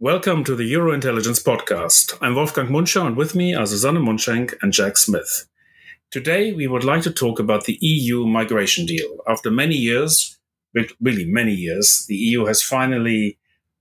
Welcome 0.00 0.44
to 0.44 0.54
the 0.54 0.72
Eurointelligence 0.72 1.42
Podcast. 1.42 2.16
I'm 2.20 2.36
Wolfgang 2.36 2.68
Münchau, 2.68 3.04
and 3.04 3.16
with 3.16 3.34
me 3.34 3.52
are 3.52 3.66
Susanne 3.66 3.96
Mundschenk 3.96 4.54
and 4.62 4.72
Jack 4.72 4.96
Smith. 4.96 5.48
Today, 6.12 6.52
we 6.52 6.68
would 6.68 6.84
like 6.84 7.02
to 7.02 7.10
talk 7.10 7.40
about 7.40 7.64
the 7.64 7.78
EU 7.80 8.24
migration 8.24 8.86
deal. 8.86 9.18
After 9.26 9.50
many 9.50 9.74
years, 9.74 10.38
really 11.00 11.24
many 11.24 11.52
years, 11.52 12.04
the 12.06 12.14
EU 12.14 12.44
has 12.44 12.62
finally 12.62 13.38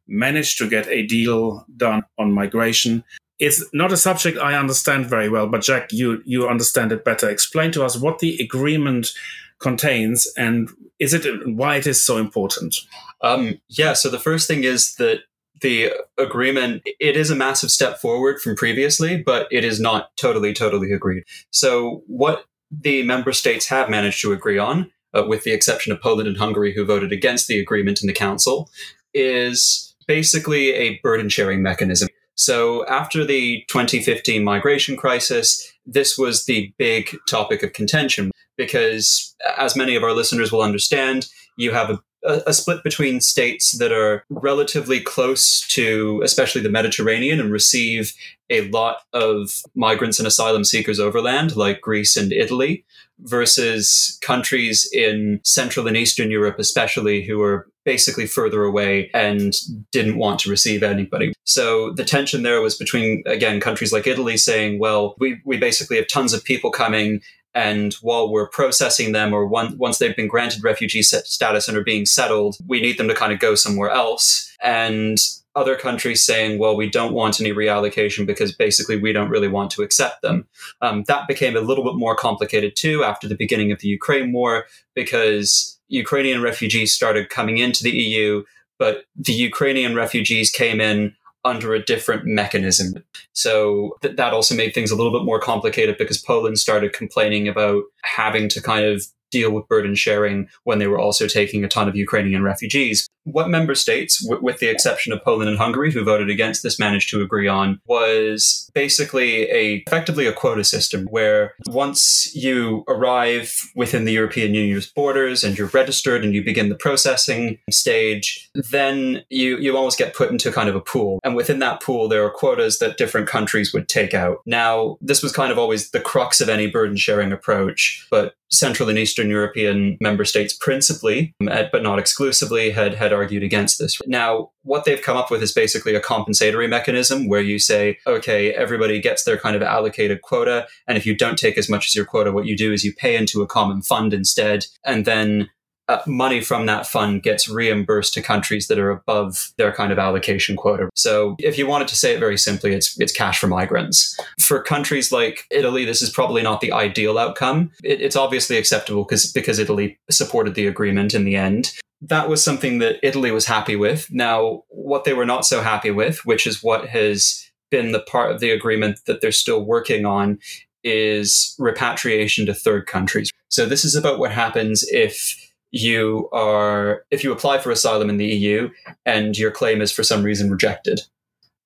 managed 0.07 0.57
to 0.57 0.67
get 0.67 0.87
a 0.87 1.05
deal 1.05 1.63
done 1.77 2.01
on 2.17 2.33
migration. 2.33 3.03
It's 3.37 3.63
not 3.71 3.91
a 3.91 3.97
subject 3.97 4.39
I 4.39 4.57
understand 4.57 5.05
very 5.05 5.29
well, 5.29 5.45
but 5.45 5.61
Jack, 5.61 5.91
you, 5.91 6.23
you 6.25 6.49
understand 6.49 6.91
it 6.91 7.05
better. 7.05 7.29
Explain 7.29 7.71
to 7.73 7.85
us 7.85 7.95
what 7.95 8.17
the 8.17 8.41
agreement 8.41 9.13
contains 9.59 10.27
and 10.35 10.67
is 10.97 11.13
it 11.13 11.47
why 11.47 11.75
it 11.75 11.85
is 11.85 12.03
so 12.03 12.17
important? 12.17 12.75
Um, 13.21 13.61
yeah, 13.69 13.93
so 13.93 14.09
the 14.09 14.17
first 14.17 14.47
thing 14.47 14.63
is 14.63 14.95
that 14.95 15.19
the 15.61 15.91
agreement 16.17 16.83
it 16.99 17.15
is 17.15 17.29
a 17.29 17.35
massive 17.35 17.71
step 17.71 17.99
forward 17.99 18.39
from 18.41 18.55
previously 18.55 19.21
but 19.21 19.47
it 19.51 19.63
is 19.63 19.79
not 19.79 20.09
totally 20.19 20.53
totally 20.53 20.91
agreed. 20.91 21.23
So 21.51 22.03
what 22.07 22.45
the 22.71 23.03
member 23.03 23.33
states 23.33 23.67
have 23.67 23.89
managed 23.89 24.21
to 24.21 24.33
agree 24.33 24.57
on 24.57 24.91
uh, 25.13 25.23
with 25.27 25.43
the 25.43 25.51
exception 25.51 25.91
of 25.91 26.01
poland 26.01 26.27
and 26.27 26.37
hungary 26.37 26.73
who 26.73 26.85
voted 26.85 27.11
against 27.11 27.47
the 27.47 27.59
agreement 27.59 28.01
in 28.01 28.07
the 28.07 28.13
council 28.13 28.69
is 29.13 29.95
basically 30.07 30.73
a 30.73 30.99
burden 30.99 31.29
sharing 31.29 31.61
mechanism. 31.61 32.07
So 32.35 32.85
after 32.87 33.25
the 33.25 33.63
2015 33.67 34.43
migration 34.43 34.95
crisis 34.95 35.73
this 35.85 36.17
was 36.17 36.45
the 36.45 36.73
big 36.77 37.17
topic 37.29 37.63
of 37.63 37.73
contention 37.73 38.31
because 38.57 39.35
as 39.57 39.75
many 39.75 39.95
of 39.95 40.03
our 40.03 40.13
listeners 40.13 40.51
will 40.51 40.61
understand 40.61 41.27
you 41.57 41.71
have 41.71 41.89
a 41.89 41.99
a, 42.23 42.41
a, 42.47 42.53
split 42.53 42.83
between 42.83 43.21
states 43.21 43.77
that 43.77 43.91
are 43.91 44.23
relatively 44.29 44.99
close 44.99 45.65
to, 45.69 46.21
especially 46.23 46.61
the 46.61 46.69
Mediterranean, 46.69 47.39
and 47.39 47.51
receive 47.51 48.13
a 48.49 48.69
lot 48.69 49.01
of 49.13 49.61
migrants 49.75 50.19
and 50.19 50.27
asylum 50.27 50.63
seekers 50.63 50.99
overland, 50.99 51.55
like 51.55 51.81
Greece 51.81 52.17
and 52.17 52.31
Italy, 52.31 52.85
versus 53.19 54.17
countries 54.21 54.89
in 54.93 55.39
Central 55.43 55.87
and 55.87 55.97
Eastern 55.97 56.31
Europe, 56.31 56.59
especially, 56.59 57.25
who 57.25 57.41
are 57.41 57.67
basically 57.83 58.27
further 58.27 58.63
away 58.63 59.09
and 59.13 59.53
didn't 59.91 60.17
want 60.17 60.39
to 60.41 60.49
receive 60.49 60.83
anybody. 60.83 61.33
So 61.45 61.93
the 61.93 62.03
tension 62.03 62.43
there 62.43 62.61
was 62.61 62.77
between, 62.77 63.23
again, 63.25 63.61
countries 63.61 63.93
like 63.93 64.05
Italy 64.05 64.37
saying, 64.37 64.79
well, 64.79 65.15
we, 65.19 65.39
we 65.45 65.57
basically 65.57 65.95
have 65.95 66.07
tons 66.09 66.33
of 66.33 66.43
people 66.43 66.69
coming 66.69 67.21
and 67.57 67.95
while 68.03 68.31
we're 68.31 68.47
processing 68.47 69.13
them, 69.13 69.33
or 69.33 69.47
one, 69.47 69.79
once 69.79 69.97
they've 69.97 70.15
been 70.15 70.27
granted 70.27 70.63
refugee 70.63 71.01
status 71.01 71.67
and 71.67 71.75
are 71.75 71.83
being 71.83 72.05
settled, 72.05 72.55
we 72.67 72.79
need 72.79 72.99
them 72.99 73.07
to 73.07 73.15
kind 73.15 73.33
of 73.33 73.39
go 73.39 73.55
somewhere 73.55 73.89
else. 73.89 74.55
And 74.63 75.17
other 75.55 75.75
countries 75.75 76.23
saying, 76.23 76.59
well, 76.59 76.77
we 76.77 76.87
don't 76.87 77.15
want 77.15 77.41
any 77.41 77.51
reallocation 77.51 78.27
because 78.27 78.51
basically 78.51 78.95
we 78.95 79.11
don't 79.11 79.31
really 79.31 79.47
want 79.47 79.71
to 79.71 79.81
accept 79.81 80.21
them. 80.21 80.47
Um, 80.81 81.03
that 81.07 81.27
became 81.27 81.57
a 81.57 81.61
little 81.61 81.83
bit 81.83 81.95
more 81.95 82.15
complicated 82.15 82.75
too 82.75 83.03
after 83.03 83.27
the 83.27 83.33
beginning 83.33 83.71
of 83.71 83.79
the 83.79 83.87
Ukraine 83.87 84.33
war 84.33 84.67
because 84.93 85.79
Ukrainian 85.87 86.43
refugees 86.43 86.93
started 86.93 87.31
coming 87.31 87.57
into 87.57 87.81
the 87.81 87.89
EU, 87.89 88.43
but 88.77 89.05
the 89.15 89.33
Ukrainian 89.33 89.95
refugees 89.95 90.51
came 90.51 90.79
in 90.79 91.15
under 91.47 91.73
a 91.73 91.83
different 91.83 92.25
mechanism. 92.25 93.03
So 93.33 93.95
th- 94.01 94.17
that 94.17 94.33
also 94.33 94.53
made 94.53 94.73
things 94.73 94.91
a 94.91 94.95
little 94.95 95.11
bit 95.11 95.25
more 95.25 95.39
complicated 95.39 95.97
because 95.97 96.17
Poland 96.17 96.59
started 96.59 96.93
complaining 96.93 97.47
about 97.47 97.83
having 98.03 98.49
to 98.49 98.61
kind 98.61 98.85
of 98.85 99.05
deal 99.31 99.51
with 99.51 99.67
burden 99.67 99.95
sharing 99.95 100.47
when 100.63 100.79
they 100.79 100.87
were 100.87 100.99
also 100.99 101.27
taking 101.27 101.63
a 101.63 101.67
ton 101.67 101.87
of 101.87 101.95
Ukrainian 101.95 102.43
refugees. 102.43 103.07
What 103.31 103.49
member 103.49 103.75
states, 103.75 104.23
w- 104.23 104.43
with 104.43 104.59
the 104.59 104.69
exception 104.69 105.13
of 105.13 105.23
Poland 105.23 105.49
and 105.49 105.57
Hungary, 105.57 105.91
who 105.91 106.03
voted 106.03 106.29
against 106.29 106.63
this, 106.63 106.79
managed 106.79 107.09
to 107.09 107.21
agree 107.21 107.47
on 107.47 107.79
was 107.85 108.69
basically 108.73 109.49
a 109.51 109.83
effectively 109.87 110.27
a 110.27 110.33
quota 110.33 110.63
system 110.63 111.05
where 111.07 111.53
once 111.67 112.33
you 112.35 112.83
arrive 112.87 113.69
within 113.75 114.05
the 114.05 114.13
European 114.13 114.53
Union's 114.53 114.87
borders 114.87 115.43
and 115.43 115.57
you're 115.57 115.67
registered 115.67 116.23
and 116.23 116.33
you 116.33 116.43
begin 116.43 116.69
the 116.69 116.75
processing 116.75 117.59
stage, 117.69 118.49
then 118.53 119.23
you 119.29 119.57
you 119.57 119.75
almost 119.75 119.97
get 119.97 120.13
put 120.13 120.31
into 120.31 120.51
kind 120.51 120.69
of 120.69 120.75
a 120.75 120.81
pool. 120.81 121.19
And 121.23 121.35
within 121.35 121.59
that 121.59 121.81
pool, 121.81 122.07
there 122.07 122.23
are 122.25 122.29
quotas 122.29 122.79
that 122.79 122.97
different 122.97 123.27
countries 123.27 123.73
would 123.73 123.89
take 123.89 124.13
out. 124.13 124.39
Now, 124.45 124.97
this 125.01 125.21
was 125.21 125.31
kind 125.31 125.51
of 125.51 125.57
always 125.57 125.91
the 125.91 125.99
crux 125.99 126.39
of 126.41 126.49
any 126.49 126.67
burden 126.67 126.95
sharing 126.95 127.31
approach, 127.31 128.07
but 128.09 128.35
Central 128.49 128.89
and 128.89 128.97
Eastern 128.97 129.29
European 129.29 129.97
member 129.99 130.23
states 130.23 130.53
principally, 130.53 131.33
um, 131.41 131.49
but 131.71 131.83
not 131.83 131.99
exclusively, 131.99 132.71
had, 132.71 132.93
had 132.93 133.11
argued 133.17 133.43
against 133.43 133.79
this. 133.79 133.99
Now, 134.05 134.51
what 134.63 134.85
they've 134.85 135.01
come 135.01 135.17
up 135.17 135.29
with 135.29 135.43
is 135.43 135.51
basically 135.51 135.95
a 135.95 135.99
compensatory 135.99 136.67
mechanism 136.67 137.27
where 137.27 137.41
you 137.41 137.59
say, 137.59 137.97
okay, 138.05 138.53
everybody 138.53 139.01
gets 139.01 139.23
their 139.23 139.37
kind 139.37 139.55
of 139.55 139.61
allocated 139.61 140.21
quota. 140.21 140.67
And 140.87 140.97
if 140.97 141.05
you 141.05 141.15
don't 141.15 141.37
take 141.37 141.57
as 141.57 141.69
much 141.69 141.87
as 141.87 141.95
your 141.95 142.05
quota, 142.05 142.31
what 142.31 142.45
you 142.45 142.55
do 142.55 142.71
is 142.71 142.83
you 142.83 142.93
pay 142.93 143.15
into 143.15 143.41
a 143.41 143.47
common 143.47 143.81
fund 143.81 144.13
instead. 144.13 144.65
And 144.85 145.05
then 145.05 145.49
uh, 145.89 146.01
money 146.05 146.41
from 146.41 146.65
that 146.65 146.85
fund 146.85 147.23
gets 147.23 147.47
reimbursed 147.47 148.13
to 148.13 148.21
countries 148.21 148.67
that 148.67 148.79
are 148.79 148.91
above 148.91 149.51
their 149.57 149.71
kind 149.71 149.91
of 149.91 149.99
allocation 149.99 150.55
quota. 150.55 150.89
So 150.95 151.35
if 151.39 151.57
you 151.57 151.65
wanted 151.67 151.87
to 151.89 151.95
say 151.95 152.13
it 152.13 152.19
very 152.19 152.37
simply, 152.37 152.73
it's 152.73 152.99
it's 152.99 153.13
cash 153.13 153.39
for 153.39 153.47
migrants. 153.47 154.17
For 154.39 154.61
countries 154.61 155.11
like 155.11 155.45
Italy, 155.49 155.85
this 155.85 156.01
is 156.01 156.09
probably 156.09 156.41
not 156.41 156.61
the 156.61 156.71
ideal 156.71 157.17
outcome. 157.17 157.71
It, 157.83 158.01
it's 158.01 158.15
obviously 158.15 158.57
acceptable 158.57 159.03
because 159.03 159.31
because 159.31 159.59
Italy 159.59 159.97
supported 160.09 160.55
the 160.55 160.67
agreement 160.67 161.13
in 161.13 161.23
the 161.23 161.35
end. 161.35 161.71
That 162.01 162.29
was 162.29 162.43
something 162.43 162.77
that 162.79 162.99
Italy 163.01 163.31
was 163.31 163.45
happy 163.45 163.75
with. 163.75 164.07
Now, 164.11 164.63
what 164.69 165.03
they 165.03 165.13
were 165.13 165.25
not 165.25 165.45
so 165.45 165.61
happy 165.61 165.91
with, 165.91 166.25
which 166.25 166.45
is 166.45 166.63
what 166.63 166.89
has 166.89 167.49
been 167.71 167.91
the 167.91 167.99
part 167.99 168.31
of 168.31 168.39
the 168.39 168.51
agreement 168.51 168.99
that 169.07 169.21
they're 169.21 169.31
still 169.31 169.65
working 169.65 170.05
on, 170.05 170.39
is 170.83 171.55
repatriation 171.57 172.45
to 172.45 172.53
third 172.53 172.87
countries. 172.87 173.31
So 173.49 173.65
this 173.65 173.83
is 173.83 173.95
about 173.95 174.19
what 174.19 174.31
happens 174.31 174.85
if 174.89 175.35
you 175.71 176.29
are 176.31 177.03
if 177.11 177.23
you 177.23 177.31
apply 177.31 177.57
for 177.57 177.71
asylum 177.71 178.09
in 178.09 178.17
the 178.17 178.25
EU 178.25 178.69
and 179.05 179.37
your 179.37 179.51
claim 179.51 179.81
is 179.81 179.91
for 179.91 180.03
some 180.03 180.23
reason 180.23 180.49
rejected. 180.49 181.01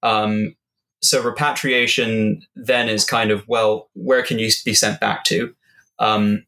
Um, 0.01 0.55
so 1.01 1.21
repatriation 1.21 2.41
then 2.55 2.89
is 2.89 3.05
kind 3.05 3.31
of 3.31 3.47
well, 3.47 3.89
where 3.93 4.23
can 4.23 4.39
you 4.39 4.49
be 4.65 4.73
sent 4.73 4.99
back 4.99 5.23
to? 5.25 5.53
Um, 5.99 6.45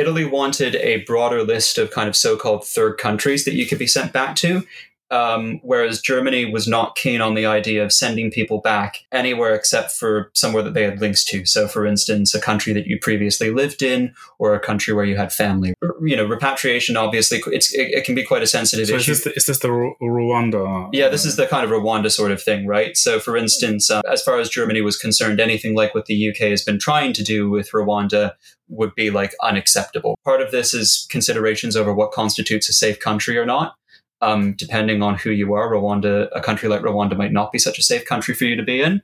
Italy 0.00 0.24
wanted 0.24 0.74
a 0.76 1.04
broader 1.04 1.44
list 1.44 1.76
of 1.76 1.90
kind 1.90 2.08
of 2.08 2.16
so-called 2.16 2.66
third 2.66 2.96
countries 2.96 3.44
that 3.44 3.54
you 3.54 3.66
could 3.66 3.78
be 3.78 3.86
sent 3.86 4.12
back 4.12 4.34
to, 4.36 4.66
um, 5.10 5.60
whereas 5.62 6.00
Germany 6.00 6.50
was 6.50 6.68
not 6.68 6.94
keen 6.94 7.20
on 7.20 7.34
the 7.34 7.46
idea 7.46 7.82
of 7.84 7.92
sending 7.92 8.30
people 8.30 8.60
back 8.60 9.04
anywhere 9.10 9.54
except 9.54 9.90
for 9.90 10.30
somewhere 10.34 10.62
that 10.62 10.74
they 10.74 10.84
had 10.84 11.00
links 11.00 11.24
to. 11.26 11.44
So, 11.44 11.66
for 11.66 11.84
instance, 11.84 12.34
a 12.34 12.40
country 12.40 12.72
that 12.72 12.86
you 12.86 12.98
previously 13.00 13.50
lived 13.50 13.82
in, 13.82 14.14
or 14.38 14.54
a 14.54 14.60
country 14.60 14.94
where 14.94 15.04
you 15.04 15.16
had 15.16 15.32
family. 15.32 15.74
You 16.00 16.16
know, 16.16 16.26
repatriation 16.26 16.96
obviously 16.96 17.42
it's 17.46 17.74
it, 17.74 17.88
it 17.92 18.04
can 18.04 18.14
be 18.14 18.24
quite 18.24 18.42
a 18.42 18.46
sensitive 18.46 18.88
so 18.88 18.96
issue. 18.96 19.12
Is 19.12 19.24
this, 19.24 19.32
the, 19.32 19.36
is 19.36 19.46
this 19.46 19.58
the 19.58 19.68
Rwanda? 19.68 20.90
Yeah, 20.92 21.08
this 21.08 21.24
is 21.24 21.36
the 21.36 21.46
kind 21.46 21.64
of 21.64 21.70
Rwanda 21.70 22.10
sort 22.10 22.30
of 22.30 22.42
thing, 22.42 22.66
right? 22.66 22.96
So, 22.96 23.18
for 23.18 23.36
instance, 23.36 23.90
uh, 23.90 24.02
as 24.10 24.22
far 24.22 24.38
as 24.38 24.48
Germany 24.48 24.80
was 24.80 24.96
concerned, 24.96 25.40
anything 25.40 25.74
like 25.74 25.94
what 25.94 26.06
the 26.06 26.30
UK 26.30 26.50
has 26.50 26.62
been 26.62 26.78
trying 26.78 27.12
to 27.14 27.24
do 27.24 27.50
with 27.50 27.72
Rwanda 27.72 28.32
would 28.68 28.94
be 28.94 29.10
like 29.10 29.34
unacceptable. 29.42 30.16
Part 30.24 30.40
of 30.40 30.52
this 30.52 30.72
is 30.72 31.08
considerations 31.10 31.76
over 31.76 31.92
what 31.92 32.12
constitutes 32.12 32.68
a 32.68 32.72
safe 32.72 33.00
country 33.00 33.36
or 33.36 33.44
not 33.44 33.74
um, 34.20 34.54
depending 34.54 35.02
on 35.02 35.16
who 35.16 35.30
you 35.30 35.54
are, 35.54 35.70
Rwanda, 35.70 36.28
a 36.34 36.40
country 36.40 36.68
like 36.68 36.82
Rwanda 36.82 37.16
might 37.16 37.32
not 37.32 37.52
be 37.52 37.58
such 37.58 37.78
a 37.78 37.82
safe 37.82 38.04
country 38.04 38.34
for 38.34 38.44
you 38.44 38.56
to 38.56 38.62
be 38.62 38.80
in. 38.80 39.02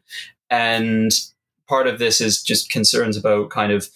And 0.51 1.11
part 1.69 1.87
of 1.87 1.99
this 1.99 2.21
is 2.21 2.43
just 2.43 2.71
concerns 2.71 3.17
about 3.17 3.51
kind 3.51 3.73
of 3.73 3.89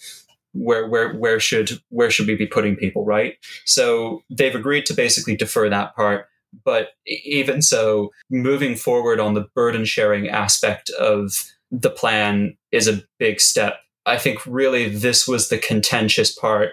where 0.53 0.87
where 0.87 1.13
where 1.13 1.39
should 1.39 1.71
where 1.89 2.11
should 2.11 2.27
we 2.27 2.35
be 2.35 2.47
putting 2.47 2.75
people, 2.75 3.05
right? 3.05 3.35
So 3.65 4.23
they've 4.29 4.55
agreed 4.55 4.85
to 4.87 4.93
basically 4.93 5.35
defer 5.35 5.69
that 5.69 5.95
part. 5.95 6.27
But 6.65 6.89
even 7.05 7.61
so, 7.61 8.11
moving 8.29 8.75
forward 8.75 9.21
on 9.21 9.35
the 9.35 9.47
burden 9.55 9.85
sharing 9.85 10.27
aspect 10.27 10.89
of 10.91 11.45
the 11.71 11.89
plan 11.89 12.57
is 12.73 12.87
a 12.87 13.01
big 13.19 13.39
step. 13.39 13.75
I 14.05 14.17
think 14.17 14.45
really 14.45 14.89
this 14.89 15.27
was 15.27 15.47
the 15.47 15.57
contentious 15.57 16.33
part 16.35 16.71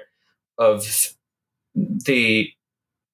of 0.58 1.14
the 1.76 2.50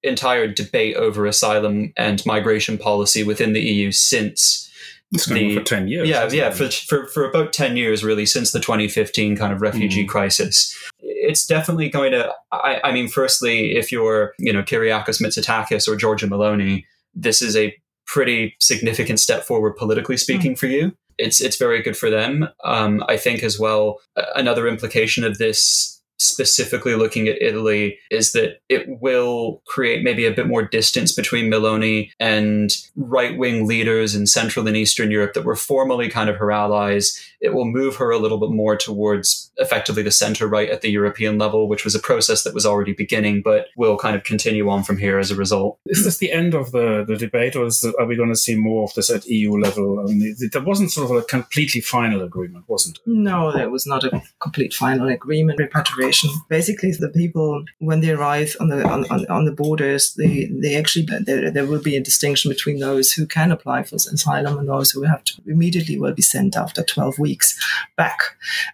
entire 0.07 0.47
debate 0.47 0.95
over 0.95 1.25
asylum 1.25 1.93
and 1.97 2.25
migration 2.25 2.77
policy 2.77 3.23
within 3.23 3.53
the 3.53 3.61
EU 3.61 3.91
since 3.91 4.65
it's 5.11 5.25
the, 5.27 5.55
for 5.55 5.63
10 5.63 5.87
years. 5.87 6.09
Yeah, 6.09 6.29
yeah, 6.31 6.49
for, 6.49 6.69
for, 6.69 7.07
for 7.07 7.29
about 7.29 7.53
10 7.53 7.77
years, 7.77 8.03
really, 8.03 8.25
since 8.25 8.51
the 8.51 8.59
2015 8.59 9.37
kind 9.37 9.53
of 9.53 9.61
refugee 9.61 10.05
mm. 10.05 10.09
crisis. 10.09 10.75
It's 10.99 11.45
definitely 11.45 11.89
going 11.89 12.11
to, 12.11 12.33
I, 12.51 12.81
I, 12.83 12.91
mean, 12.91 13.07
firstly, 13.07 13.75
if 13.75 13.91
you're, 13.91 14.33
you 14.39 14.51
know, 14.51 14.63
Kyriakos 14.63 15.21
Mitsotakis 15.21 15.87
or 15.87 15.95
Giorgia 15.95 16.27
Meloni, 16.27 16.85
this 17.13 17.41
is 17.41 17.55
a 17.55 17.75
pretty 18.05 18.55
significant 18.59 19.19
step 19.19 19.43
forward 19.43 19.75
politically 19.77 20.17
speaking 20.17 20.53
mm. 20.53 20.57
for 20.57 20.67
you. 20.67 20.95
It's, 21.17 21.39
it's 21.39 21.57
very 21.57 21.81
good 21.81 21.95
for 21.95 22.09
them. 22.09 22.49
Um, 22.65 23.03
I 23.07 23.15
think 23.17 23.41
as 23.41 23.57
well, 23.57 23.99
another 24.35 24.67
implication 24.67 25.23
of 25.23 25.37
this 25.37 25.94
specifically 26.17 26.95
looking 26.95 27.27
at 27.27 27.41
Italy 27.41 27.97
is 28.09 28.31
that 28.33 28.59
it 28.69 28.85
will 29.01 29.61
create 29.67 30.03
maybe 30.03 30.25
a 30.25 30.31
bit 30.31 30.47
more 30.47 30.63
distance 30.63 31.13
between 31.13 31.51
Meloni 31.51 32.09
and 32.19 32.71
right 32.95 33.37
wing 33.37 33.67
leaders 33.67 34.15
in 34.15 34.27
Central 34.27 34.67
and 34.67 34.77
Eastern 34.77 35.11
Europe 35.11 35.33
that 35.33 35.45
were 35.45 35.55
formerly 35.55 36.09
kind 36.09 36.29
of 36.29 36.37
her 36.37 36.51
allies. 36.51 37.19
It 37.41 37.53
will 37.53 37.65
move 37.65 37.97
her 37.97 38.11
a 38.11 38.17
little 38.17 38.39
bit 38.39 38.51
more 38.51 38.75
towards 38.75 39.51
effectively 39.57 40.03
the 40.03 40.11
center 40.11 40.47
right 40.47 40.69
at 40.69 40.81
the 40.81 40.89
European 40.89 41.37
level, 41.37 41.67
which 41.67 41.83
was 41.83 41.95
a 41.95 41.99
process 41.99 42.43
that 42.43 42.53
was 42.53 42.65
already 42.65 42.93
beginning, 42.93 43.41
but 43.43 43.67
will 43.77 43.97
kind 43.97 44.15
of 44.15 44.23
continue 44.23 44.69
on 44.69 44.83
from 44.83 44.97
here 44.97 45.19
as 45.19 45.31
a 45.31 45.35
result. 45.35 45.79
Is 45.85 46.03
this 46.03 46.17
the 46.17 46.31
end 46.31 46.53
of 46.53 46.71
the, 46.71 47.03
the 47.07 47.17
debate, 47.17 47.55
or 47.55 47.65
the, 47.65 47.93
are 47.99 48.05
we 48.05 48.15
going 48.15 48.29
to 48.29 48.35
see 48.35 48.55
more 48.55 48.83
of 48.83 48.93
this 48.93 49.09
at 49.09 49.25
EU 49.25 49.53
level? 49.53 49.99
I 49.99 50.03
mean, 50.03 50.35
there 50.51 50.63
wasn't 50.63 50.91
sort 50.91 51.11
of 51.11 51.17
a 51.17 51.25
completely 51.25 51.81
final 51.81 52.21
agreement, 52.21 52.65
wasn't 52.67 52.97
it? 52.97 53.07
No, 53.07 53.51
there 53.51 53.69
was 53.69 53.85
not 53.85 54.03
a 54.03 54.21
complete 54.39 54.73
final 54.73 55.07
agreement. 55.07 55.59
Repatriation. 55.59 56.04
Basically, 56.49 56.91
the 56.91 57.09
people 57.09 57.63
when 57.79 58.01
they 58.01 58.11
arrive 58.11 58.55
on 58.59 58.69
the 58.69 58.87
on, 58.87 59.05
on, 59.11 59.25
on 59.27 59.45
the 59.45 59.51
borders, 59.51 60.13
they 60.15 60.45
they 60.45 60.75
actually 60.75 61.05
there, 61.25 61.51
there 61.51 61.65
will 61.65 61.81
be 61.81 61.95
a 61.95 62.03
distinction 62.03 62.49
between 62.49 62.79
those 62.79 63.11
who 63.11 63.25
can 63.25 63.51
apply 63.51 63.83
for 63.83 63.95
asylum 63.95 64.57
and 64.57 64.67
those 64.67 64.91
who 64.91 65.03
have 65.03 65.23
to 65.23 65.41
immediately 65.47 65.99
will 65.99 66.13
be 66.13 66.21
sent 66.21 66.55
after 66.55 66.83
twelve 66.83 67.17
weeks 67.19 67.57
back. 67.95 68.19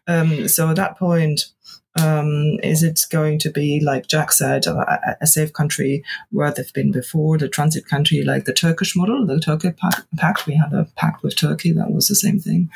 Um, 0.08 0.48
so 0.48 0.70
at 0.70 0.76
that 0.76 0.98
point, 0.98 1.46
um, 2.00 2.58
is 2.64 2.84
it 2.84 3.02
going 3.10 3.38
to 3.40 3.50
be, 3.50 3.82
like 3.84 4.08
Jack 4.08 4.32
said, 4.32 4.66
a, 4.66 5.18
a, 5.20 5.28
safe 5.28 5.52
country 5.52 6.04
where 6.30 6.52
they've 6.52 6.72
been 6.74 6.92
before, 6.92 7.38
the 7.38 7.50
transit 7.50 7.86
country 7.86 8.24
like 8.24 8.46
the 8.46 8.54
Turkish 8.54 8.96
model, 8.96 9.26
the 9.26 9.40
Turkey 9.42 9.72
pact? 10.18 10.48
We 10.48 10.56
had 10.56 10.72
a 10.72 10.88
pact 10.96 11.22
with 11.22 11.36
Turkey 11.36 11.74
that 11.74 11.92
was 11.92 12.08
the 12.08 12.16
same 12.16 12.40
thing, 12.40 12.70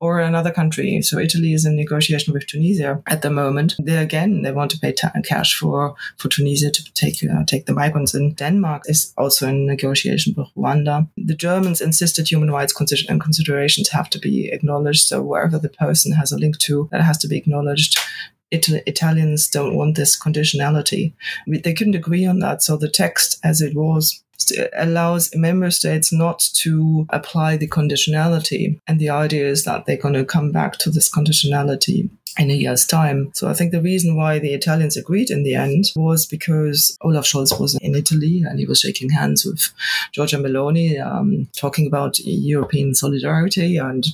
or 0.00 0.20
another 0.20 0.52
country. 0.52 1.02
So 1.02 1.18
Italy 1.18 1.54
is 1.54 1.64
in 1.64 1.74
negotiation 1.74 2.32
with 2.32 2.46
Tunisia 2.46 3.02
at 3.08 3.22
the 3.22 3.30
moment. 3.30 3.74
There 3.80 4.02
again, 4.02 4.42
they 4.42 4.52
want 4.52 4.70
to 4.72 4.78
pay 4.78 4.94
cash 5.24 5.58
for 5.58 5.96
for 6.18 6.28
Tunisia 6.28 6.70
to 6.70 6.94
take 6.94 7.16
uh, 7.24 7.44
take 7.44 7.66
the 7.66 7.74
migrants. 7.74 8.14
And 8.14 8.36
Denmark 8.36 8.84
is 8.86 9.12
also 9.18 9.48
in 9.48 9.66
negotiation 9.66 10.34
with 10.36 10.46
Rwanda. 10.56 11.08
The 11.16 11.34
Germans 11.34 11.80
insisted 11.80 12.30
human 12.30 12.50
rights 12.50 12.72
consider- 12.72 13.10
and 13.10 13.20
considerations 13.20 13.88
have 13.88 14.08
to 14.10 14.20
be 14.20 14.48
acknowledged. 14.52 15.08
So 15.08 15.20
wherever 15.20 15.58
the 15.58 15.68
person 15.68 16.12
has 16.12 16.30
a 16.30 16.38
link 16.38 16.58
to, 16.60 16.88
that 16.92 17.02
has 17.02 17.18
to 17.18 17.28
be 17.28 17.36
acknowledged. 17.36 17.98
Italians 18.52 19.48
don't 19.48 19.74
want 19.76 19.96
this 19.96 20.18
conditionality. 20.18 21.12
They 21.46 21.74
couldn't 21.74 21.94
agree 21.94 22.26
on 22.26 22.38
that. 22.40 22.62
So 22.62 22.76
the 22.76 22.88
text, 22.88 23.40
as 23.42 23.60
it 23.60 23.74
was, 23.74 24.22
allows 24.74 25.34
member 25.34 25.70
states 25.70 26.12
not 26.12 26.40
to 26.54 27.06
apply 27.10 27.56
the 27.56 27.68
conditionality. 27.68 28.80
And 28.86 28.98
the 28.98 29.10
idea 29.10 29.46
is 29.46 29.64
that 29.64 29.86
they're 29.86 29.96
going 29.96 30.14
to 30.14 30.24
come 30.24 30.50
back 30.50 30.78
to 30.78 30.90
this 30.90 31.10
conditionality 31.10 32.10
in 32.38 32.50
a 32.50 32.54
year's 32.54 32.86
time. 32.86 33.30
So 33.34 33.48
I 33.48 33.54
think 33.54 33.72
the 33.72 33.82
reason 33.82 34.16
why 34.16 34.38
the 34.38 34.54
Italians 34.54 34.96
agreed 34.96 35.30
in 35.30 35.42
the 35.42 35.54
end 35.54 35.86
was 35.94 36.26
because 36.26 36.96
Olaf 37.02 37.26
Scholz 37.26 37.60
was 37.60 37.76
in 37.82 37.94
Italy 37.94 38.42
and 38.46 38.58
he 38.58 38.66
was 38.66 38.80
shaking 38.80 39.10
hands 39.10 39.44
with 39.44 39.72
Giorgia 40.16 40.40
Meloni, 40.40 41.04
um, 41.04 41.48
talking 41.56 41.86
about 41.86 42.18
European 42.20 42.94
solidarity. 42.94 43.76
And 43.76 44.06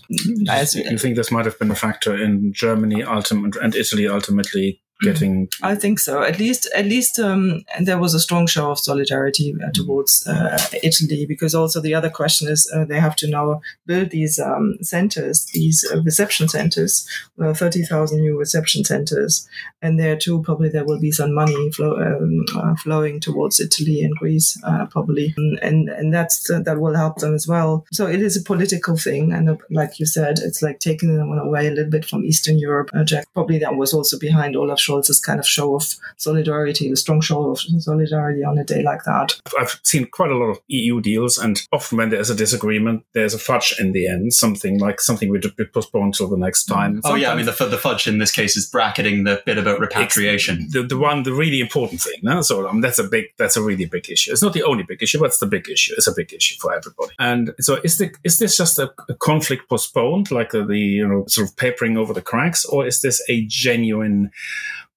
as, 0.48 0.74
you 0.74 0.98
think 0.98 1.16
this 1.16 1.30
might 1.30 1.44
have 1.44 1.58
been 1.58 1.70
a 1.70 1.76
factor 1.76 2.16
in 2.16 2.52
Germany 2.52 3.04
ultimate 3.04 3.56
and 3.56 3.74
Italy 3.74 4.08
ultimately 4.08 4.80
getting 5.00 5.48
i 5.62 5.74
think 5.74 5.98
so. 5.98 6.22
At 6.22 6.38
least 6.38 6.68
at 6.74 6.86
least 6.86 7.18
um, 7.18 7.64
there 7.80 7.98
was 7.98 8.14
a 8.14 8.20
strong 8.20 8.46
show 8.46 8.70
of 8.70 8.78
solidarity 8.78 9.54
uh, 9.64 9.70
towards 9.72 10.26
uh, 10.26 10.58
italy 10.82 11.26
because 11.26 11.54
also 11.54 11.80
the 11.80 11.94
other 11.94 12.10
question 12.10 12.48
is 12.48 12.70
uh, 12.74 12.84
they 12.84 13.00
have 13.00 13.16
to 13.16 13.30
now 13.30 13.60
build 13.86 14.10
these 14.10 14.38
um, 14.38 14.78
centers 14.82 15.46
these 15.52 15.88
uh, 15.92 16.00
reception 16.02 16.48
centers 16.48 17.08
uh, 17.40 17.54
30,000 17.54 18.20
new 18.20 18.36
reception 18.36 18.84
centers. 18.84 19.48
And 19.80 19.98
there 19.98 20.16
too 20.16 20.42
probably 20.42 20.68
there 20.68 20.84
will 20.84 20.98
be 20.98 21.12
some 21.12 21.32
money 21.32 21.70
flow, 21.70 21.96
um, 21.96 22.44
uh, 22.56 22.74
flowing 22.76 23.20
towards 23.20 23.60
italy 23.60 24.02
and 24.02 24.14
greece 24.16 24.58
probably. 24.90 25.34
And 25.62 25.88
and 25.88 26.12
that's 26.12 26.48
that 26.48 26.80
will 26.80 26.96
help 26.96 27.16
them 27.18 27.34
as 27.34 27.46
well. 27.46 27.86
So 27.92 28.06
it 28.06 28.20
is 28.20 28.36
a 28.36 28.42
political 28.42 28.96
thing 28.96 29.32
and 29.32 29.58
like 29.70 30.00
you 30.00 30.06
said 30.06 30.38
it's 30.38 30.62
like 30.62 30.80
taking 30.80 31.16
them 31.16 31.30
away 31.32 31.68
a 31.68 31.70
little 31.70 31.90
bit 31.90 32.04
from 32.04 32.24
eastern 32.24 32.58
europe. 32.58 32.90
Jack 33.04 33.26
probably 33.34 33.58
that 33.58 33.76
was 33.76 33.94
also 33.94 34.18
behind 34.18 34.56
all 34.56 34.70
of 34.70 34.80
Scholz's 34.88 35.20
kind 35.20 35.38
of 35.38 35.46
show 35.46 35.74
of 35.74 35.84
solidarity, 36.16 36.90
a 36.90 36.96
strong 36.96 37.20
show 37.20 37.50
of 37.50 37.60
solidarity 37.60 38.44
on 38.44 38.58
a 38.58 38.64
day 38.64 38.82
like 38.82 39.04
that. 39.04 39.40
I've 39.58 39.80
seen 39.82 40.06
quite 40.06 40.30
a 40.30 40.36
lot 40.36 40.50
of 40.50 40.60
EU 40.68 41.00
deals, 41.00 41.38
and 41.38 41.60
often 41.72 41.98
when 41.98 42.10
there's 42.10 42.30
a 42.30 42.34
disagreement, 42.34 43.04
there's 43.14 43.34
a 43.34 43.38
fudge 43.38 43.74
in 43.78 43.92
the 43.92 44.08
end, 44.08 44.32
something 44.32 44.78
like 44.78 45.00
something 45.00 45.30
we 45.30 45.38
be 45.38 45.64
postponed 45.64 46.14
till 46.14 46.28
the 46.28 46.36
next 46.36 46.64
time. 46.64 47.00
Oh, 47.04 47.14
yeah, 47.14 47.32
I 47.32 47.34
mean, 47.34 47.46
the, 47.46 47.52
the 47.52 47.78
fudge 47.78 48.06
in 48.06 48.18
this 48.18 48.32
case 48.32 48.56
is 48.56 48.68
bracketing 48.68 49.24
the 49.24 49.42
bit 49.44 49.58
about 49.58 49.80
repatriation. 49.80 50.68
The, 50.70 50.82
the 50.82 50.98
one, 50.98 51.22
the 51.22 51.32
really 51.32 51.60
important 51.60 52.00
thing. 52.00 52.20
No? 52.22 52.42
So 52.42 52.68
um, 52.68 52.80
that's 52.80 52.98
a 52.98 53.04
big, 53.04 53.26
that's 53.36 53.56
a 53.56 53.62
really 53.62 53.86
big 53.86 54.08
issue. 54.10 54.32
It's 54.32 54.42
not 54.42 54.52
the 54.52 54.62
only 54.62 54.84
big 54.84 55.02
issue, 55.02 55.18
but 55.18 55.26
it's 55.26 55.38
the 55.38 55.46
big 55.46 55.68
issue. 55.68 55.94
It's 55.96 56.06
a 56.06 56.14
big 56.14 56.32
issue 56.32 56.56
for 56.60 56.74
everybody. 56.74 57.12
And 57.18 57.54
so 57.60 57.80
is 57.84 57.98
the 57.98 58.14
is 58.24 58.38
this 58.38 58.56
just 58.56 58.78
a, 58.78 58.92
a 59.08 59.14
conflict 59.14 59.68
postponed, 59.68 60.30
like 60.30 60.50
the, 60.50 60.64
the 60.64 60.78
you 60.78 61.06
know 61.06 61.24
sort 61.26 61.48
of 61.48 61.56
papering 61.56 61.96
over 61.96 62.12
the 62.12 62.22
cracks, 62.22 62.64
or 62.64 62.86
is 62.86 63.00
this 63.00 63.22
a 63.28 63.44
genuine 63.46 64.30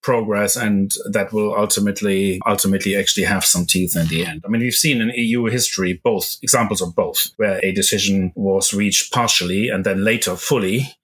progress 0.01 0.56
and 0.56 0.94
that 1.09 1.31
will 1.31 1.56
ultimately 1.56 2.39
ultimately 2.45 2.95
actually 2.95 3.25
have 3.25 3.45
some 3.45 3.65
teeth 3.65 3.95
in 3.95 4.07
the 4.07 4.25
end. 4.25 4.44
I 4.45 4.50
mean, 4.50 4.62
we've 4.62 4.74
seen 4.74 5.01
in 5.01 5.09
EU 5.09 5.45
history 5.45 5.94
both 6.03 6.38
examples 6.42 6.81
of 6.81 6.95
both, 6.95 7.27
where 7.38 7.59
a 7.63 7.71
decision 7.71 8.31
was 8.36 8.74
reached 8.74 9.13
partially 9.13 9.69
and 9.69 9.86
then 9.86 10.03
later 10.03 10.36
fully 10.36 10.95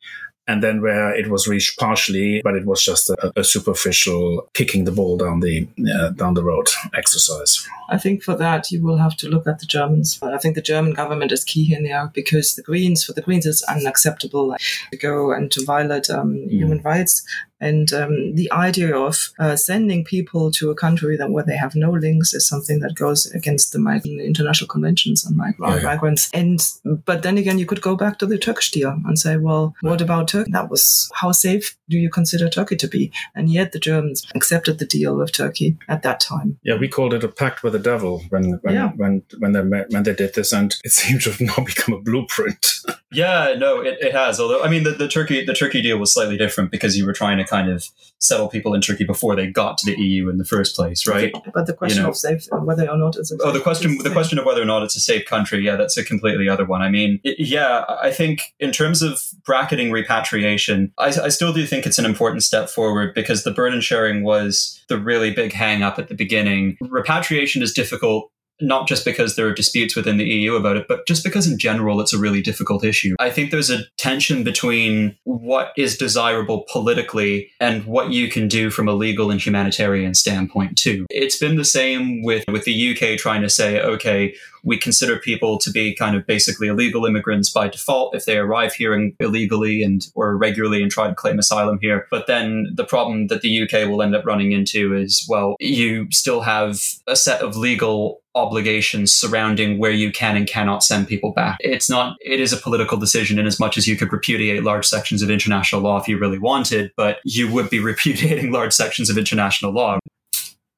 and 0.47 0.63
then 0.63 0.81
where 0.81 1.13
it 1.13 1.29
was 1.29 1.47
reached 1.47 1.77
partially, 1.77 2.41
but 2.41 2.55
it 2.55 2.65
was 2.65 2.83
just 2.83 3.09
a, 3.09 3.33
a 3.35 3.44
superficial 3.44 4.49
kicking 4.53 4.85
the 4.85 4.91
ball 4.91 5.17
down 5.17 5.41
the 5.41 5.67
uh, 5.93 6.09
down 6.11 6.33
the 6.35 6.43
road 6.43 6.69
exercise. 6.95 7.67
I 7.89 7.97
think 7.97 8.23
for 8.23 8.35
that 8.35 8.71
you 8.71 8.81
will 8.81 8.97
have 8.97 9.17
to 9.17 9.29
look 9.29 9.45
at 9.45 9.59
the 9.59 9.65
Germans. 9.65 10.19
I 10.21 10.38
think 10.38 10.55
the 10.55 10.61
German 10.61 10.93
government 10.93 11.31
is 11.31 11.43
key 11.43 11.65
here 11.65 11.81
now 11.81 12.11
because 12.13 12.55
the 12.55 12.63
Greens 12.63 13.03
for 13.03 13.13
the 13.13 13.21
Greens 13.21 13.45
it's 13.45 13.63
unacceptable 13.63 14.55
to 14.91 14.97
go 14.97 15.31
and 15.31 15.51
to 15.51 15.65
violate 15.65 16.09
um, 16.09 16.33
mm. 16.33 16.50
human 16.50 16.81
rights. 16.81 17.23
And 17.59 17.92
um, 17.94 18.36
the 18.36 18.51
idea 18.51 18.95
of 18.95 19.30
uh, 19.39 19.56
sending 19.56 20.04
people 20.04 20.51
to 20.51 20.69
a 20.69 20.75
country 20.75 21.18
that 21.18 21.31
where 21.31 21.44
they 21.44 21.57
have 21.57 21.75
no 21.75 21.92
links 21.92 22.33
is 22.33 22.48
something 22.48 22.80
that 22.80 22.95
goes 22.95 23.25
against 23.27 23.74
the 23.74 23.80
international 24.25 24.68
conventions 24.68 25.25
on 25.25 25.36
migrants. 25.36 25.81
Yeah, 25.81 25.89
migrants. 25.89 26.30
And 26.33 26.59
but 27.06 27.24
then 27.24 27.38
again, 27.38 27.59
you 27.59 27.65
could 27.65 27.81
go 27.81 27.95
back 27.95 28.19
to 28.19 28.25
the 28.25 28.38
Turkish 28.38 28.71
deal 28.71 28.89
and 29.06 29.18
say, 29.18 29.38
well, 29.38 29.74
what 29.81 30.01
about 30.01 30.27
Turkey? 30.27 30.51
That 30.51 30.69
was 30.69 31.09
how 31.15 31.31
safe 31.31 31.77
do 31.89 31.98
you 31.98 32.09
consider 32.09 32.50
Turkey 32.50 32.75
to 32.75 32.88
be? 32.88 33.12
And 33.36 33.50
yet 33.50 33.71
the 33.71 33.80
Germans 33.80 34.27
accepted 34.36 34.80
the 34.80 34.86
deal 34.86 35.15
with 35.15 35.31
Turkey 35.31 35.77
at 35.88 36.03
that 36.03 36.19
time. 36.19 36.60
Yeah, 36.63 36.77
we 36.77 36.88
called 36.88 37.13
it 37.13 37.24
a 37.24 37.27
pact 37.27 37.63
with 37.63 37.74
the 37.74 37.80
devil 37.80 38.21
when 38.30 38.60
when 38.62 38.74
yeah. 38.74 38.92
when 38.95 39.24
when 39.39 39.53
they 39.53 39.62
when 39.62 40.03
they 40.03 40.13
did 40.13 40.36
this, 40.36 40.51
and 40.51 40.75
it 40.83 40.92
seemed 41.00 41.21
to 41.21 41.31
have 41.31 41.42
now 41.42 41.63
become 41.63 41.95
a 41.95 42.01
blueprint. 42.01 42.74
yeah, 43.12 43.55
no, 43.58 43.81
it, 43.81 43.98
it 44.01 44.13
has. 44.13 44.39
Although 44.39 44.63
I 44.63 44.70
mean, 44.70 44.84
the, 44.84 44.91
the 44.91 45.08
Turkey 45.08 45.46
the 45.46 45.53
Turkey 45.53 45.81
deal 45.81 45.98
was 45.98 46.13
slightly 46.13 46.38
different 46.38 46.72
because 46.72 46.98
you 46.98 47.05
were 47.05 47.13
trying 47.13 47.38
to 47.38 47.46
kind 47.48 47.70
of 47.70 47.89
settle 48.20 48.48
people 48.48 48.74
in 48.74 48.82
Turkey 48.82 49.04
before 49.04 49.36
they 49.36 49.48
got 49.48 49.77
to 49.77 49.86
the 49.86 50.00
EU 50.01 50.30
in 50.30 50.38
the 50.38 50.46
first 50.46 50.75
place, 50.75 51.08
right? 51.08 51.34
But 51.54 51.68
the 51.68 51.74
question 51.74 51.98
you 51.98 52.04
know, 52.04 52.10
of 52.10 52.18
safe, 52.18 52.48
uh, 52.51 52.58
whether 52.58 52.89
or 52.89 52.98
not 52.98 53.16
it's 53.16 53.32
a 53.32 53.38
oh, 53.42 53.51
the 53.51 53.60
question 53.60 53.98
the 54.00 54.12
question 54.12 54.39
of 54.39 54.46
whether 54.46 54.62
or 54.62 54.66
not 54.66 54.84
it's 54.84 54.96
a 54.96 55.00
safe 55.00 55.25
country, 55.25 55.63
yeah, 55.63 55.75
that's 55.75 55.98
a 55.98 56.04
completely 56.04 56.50
other 56.50 56.66
one. 56.66 56.82
I 56.82 56.89
mean, 56.89 57.20
it, 57.24 57.39
yeah, 57.39 57.86
I 58.01 58.12
think 58.12 58.54
in 58.60 58.72
terms 58.72 59.01
of 59.01 59.22
bracketing 59.46 59.92
repatriation, 59.92 60.92
I, 60.98 61.08
I 61.08 61.30
still 61.30 61.54
do 61.54 61.66
think 61.66 61.86
it's 61.86 62.00
an 62.00 62.06
important 62.06 62.44
step 62.44 62.70
forward 62.70 63.13
because 63.13 63.44
the 63.44 63.51
burden 63.51 63.82
sharing 63.82 64.24
was 64.24 64.82
the 64.89 65.00
really 65.00 65.32
big 65.32 65.54
hang 65.54 65.84
up 65.84 66.00
at 66.00 66.08
the 66.08 66.16
beginning. 66.16 66.77
Repatriation 66.82 67.62
is 67.62 67.74
difficult 67.74 68.32
not 68.61 68.87
just 68.87 69.05
because 69.05 69.35
there 69.35 69.47
are 69.47 69.53
disputes 69.53 69.95
within 69.95 70.17
the 70.17 70.25
EU 70.25 70.55
about 70.55 70.77
it, 70.77 70.87
but 70.87 71.05
just 71.07 71.23
because 71.23 71.47
in 71.47 71.57
general 71.57 72.01
it's 72.01 72.13
a 72.13 72.17
really 72.17 72.41
difficult 72.41 72.83
issue. 72.83 73.15
I 73.19 73.29
think 73.29 73.51
there's 73.51 73.69
a 73.69 73.83
tension 73.97 74.43
between 74.43 75.15
what 75.23 75.73
is 75.77 75.97
desirable 75.97 76.65
politically 76.71 77.51
and 77.59 77.85
what 77.85 78.11
you 78.11 78.29
can 78.29 78.47
do 78.47 78.69
from 78.69 78.87
a 78.87 78.93
legal 78.93 79.31
and 79.31 79.43
humanitarian 79.43 80.13
standpoint 80.13 80.77
too. 80.77 81.05
It's 81.09 81.37
been 81.37 81.57
the 81.57 81.65
same 81.65 82.23
with 82.23 82.43
with 82.51 82.65
the 82.65 82.91
UK 82.91 83.17
trying 83.17 83.41
to 83.41 83.49
say, 83.49 83.79
okay, 83.81 84.33
we 84.63 84.77
consider 84.77 85.17
people 85.17 85.57
to 85.59 85.71
be 85.71 85.95
kind 85.95 86.15
of 86.15 86.27
basically 86.27 86.67
illegal 86.67 87.05
immigrants 87.05 87.49
by 87.49 87.69
default 87.69 88.13
if 88.13 88.25
they 88.25 88.37
arrive 88.37 88.73
here 88.73 89.11
illegally 89.19 89.81
and 89.81 90.07
or 90.13 90.31
irregularly 90.31 90.81
and 90.81 90.91
try 90.91 91.07
to 91.07 91.15
claim 91.15 91.39
asylum 91.39 91.79
here. 91.81 92.05
But 92.11 92.27
then 92.27 92.73
the 92.75 92.83
problem 92.83 93.27
that 93.27 93.41
the 93.41 93.63
UK 93.63 93.89
will 93.89 94.01
end 94.01 94.15
up 94.15 94.25
running 94.25 94.51
into 94.51 94.95
is, 94.95 95.25
well, 95.29 95.55
you 95.59 96.07
still 96.11 96.41
have 96.41 96.81
a 97.07 97.15
set 97.15 97.41
of 97.41 97.55
legal 97.55 98.21
obligations 98.38 99.13
surrounding 99.13 99.77
where 99.77 99.91
you 99.91 100.12
can 100.12 100.38
and 100.38 100.48
cannot 100.48 100.84
send 100.84 101.08
people 101.08 101.32
back. 101.32 101.58
It's 101.60 101.89
not, 101.89 102.15
it 102.22 102.39
is 102.39 102.53
a 102.53 102.58
political 102.58 102.98
decision 102.98 103.39
in 103.39 103.46
as 103.46 103.60
much 103.60 103.77
as 103.77 103.88
you 103.88 103.96
could 103.96 104.12
repudiate 104.13 104.63
large 104.63 104.86
sections 104.86 105.22
of 105.22 105.29
international 105.29 105.82
law 105.82 105.98
if 106.00 106.08
you 106.08 106.17
really 106.17 106.39
wanted, 106.39 106.91
but 106.96 107.20
you 107.24 107.51
would 107.51 107.70
be 107.70 107.79
repudiating 107.91 108.51
large 108.51 108.74
sections 108.74 109.10
of 109.10 109.17
international 109.17 109.72
law. 109.72 110.00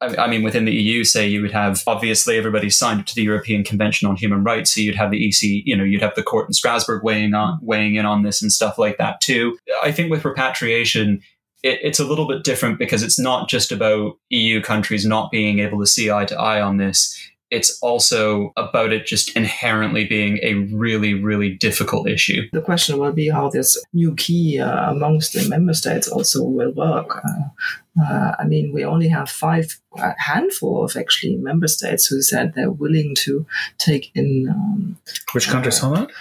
I 0.01 0.27
mean, 0.27 0.43
within 0.43 0.63
the 0.63 0.71
EU, 0.71 1.03
say 1.03 1.27
you 1.27 1.41
would 1.41 1.51
have 1.51 1.83
obviously 1.85 2.37
everybody 2.37 2.69
signed 2.69 3.01
up 3.01 3.05
to 3.07 3.15
the 3.15 3.23
European 3.23 3.65
Convention 3.65 4.07
on 4.07 4.15
Human 4.15 4.45
Rights, 4.45 4.73
so 4.73 4.79
you'd 4.79 4.95
have 4.95 5.11
the 5.11 5.27
EC, 5.27 5.65
you 5.65 5.75
know, 5.75 5.83
you'd 5.83 6.01
have 6.01 6.15
the 6.15 6.23
court 6.23 6.47
in 6.47 6.53
Strasbourg 6.53 7.03
weighing 7.03 7.33
on 7.33 7.59
weighing 7.61 7.95
in 7.95 8.05
on 8.05 8.23
this 8.23 8.41
and 8.41 8.49
stuff 8.49 8.77
like 8.77 8.97
that 8.97 9.19
too. 9.19 9.57
I 9.83 9.91
think 9.91 10.09
with 10.09 10.23
repatriation, 10.23 11.21
it, 11.63 11.79
it's 11.83 11.99
a 11.99 12.05
little 12.05 12.27
bit 12.27 12.45
different 12.45 12.79
because 12.79 13.03
it's 13.03 13.19
not 13.19 13.49
just 13.49 13.73
about 13.73 14.17
EU 14.29 14.61
countries 14.61 15.05
not 15.05 15.31
being 15.31 15.59
able 15.59 15.79
to 15.79 15.85
see 15.85 16.09
eye 16.09 16.25
to 16.25 16.39
eye 16.39 16.61
on 16.61 16.77
this. 16.77 17.17
It's 17.51 17.79
also 17.81 18.53
about 18.57 18.93
it 18.93 19.05
just 19.05 19.35
inherently 19.35 20.05
being 20.05 20.39
a 20.43 20.53
really, 20.75 21.13
really 21.13 21.55
difficult 21.55 22.07
issue. 22.07 22.47
The 22.51 22.61
question 22.61 22.99
will 22.99 23.11
be 23.11 23.29
how 23.29 23.49
this 23.49 23.83
new 23.93 24.13
key 24.15 24.59
uh, 24.59 24.91
amongst 24.91 25.33
the 25.33 25.47
member 25.49 25.73
states 25.73 26.07
also 26.07 26.43
will 26.43 26.71
work. 26.71 27.21
Uh, 27.25 28.03
uh, 28.03 28.35
I 28.39 28.45
mean, 28.45 28.71
we 28.71 28.85
only 28.85 29.07
have 29.09 29.29
five, 29.29 29.79
a 29.97 30.13
handful 30.17 30.83
of 30.83 30.95
actually 30.95 31.37
member 31.37 31.67
states 31.67 32.05
who 32.05 32.21
said 32.21 32.53
they're 32.53 32.71
willing 32.71 33.15
to 33.19 33.45
take 33.77 34.11
in. 34.15 34.47
Um, 34.49 34.97
Which 35.33 35.47
countries 35.47 35.83
are 35.83 35.93
that? 35.95 36.11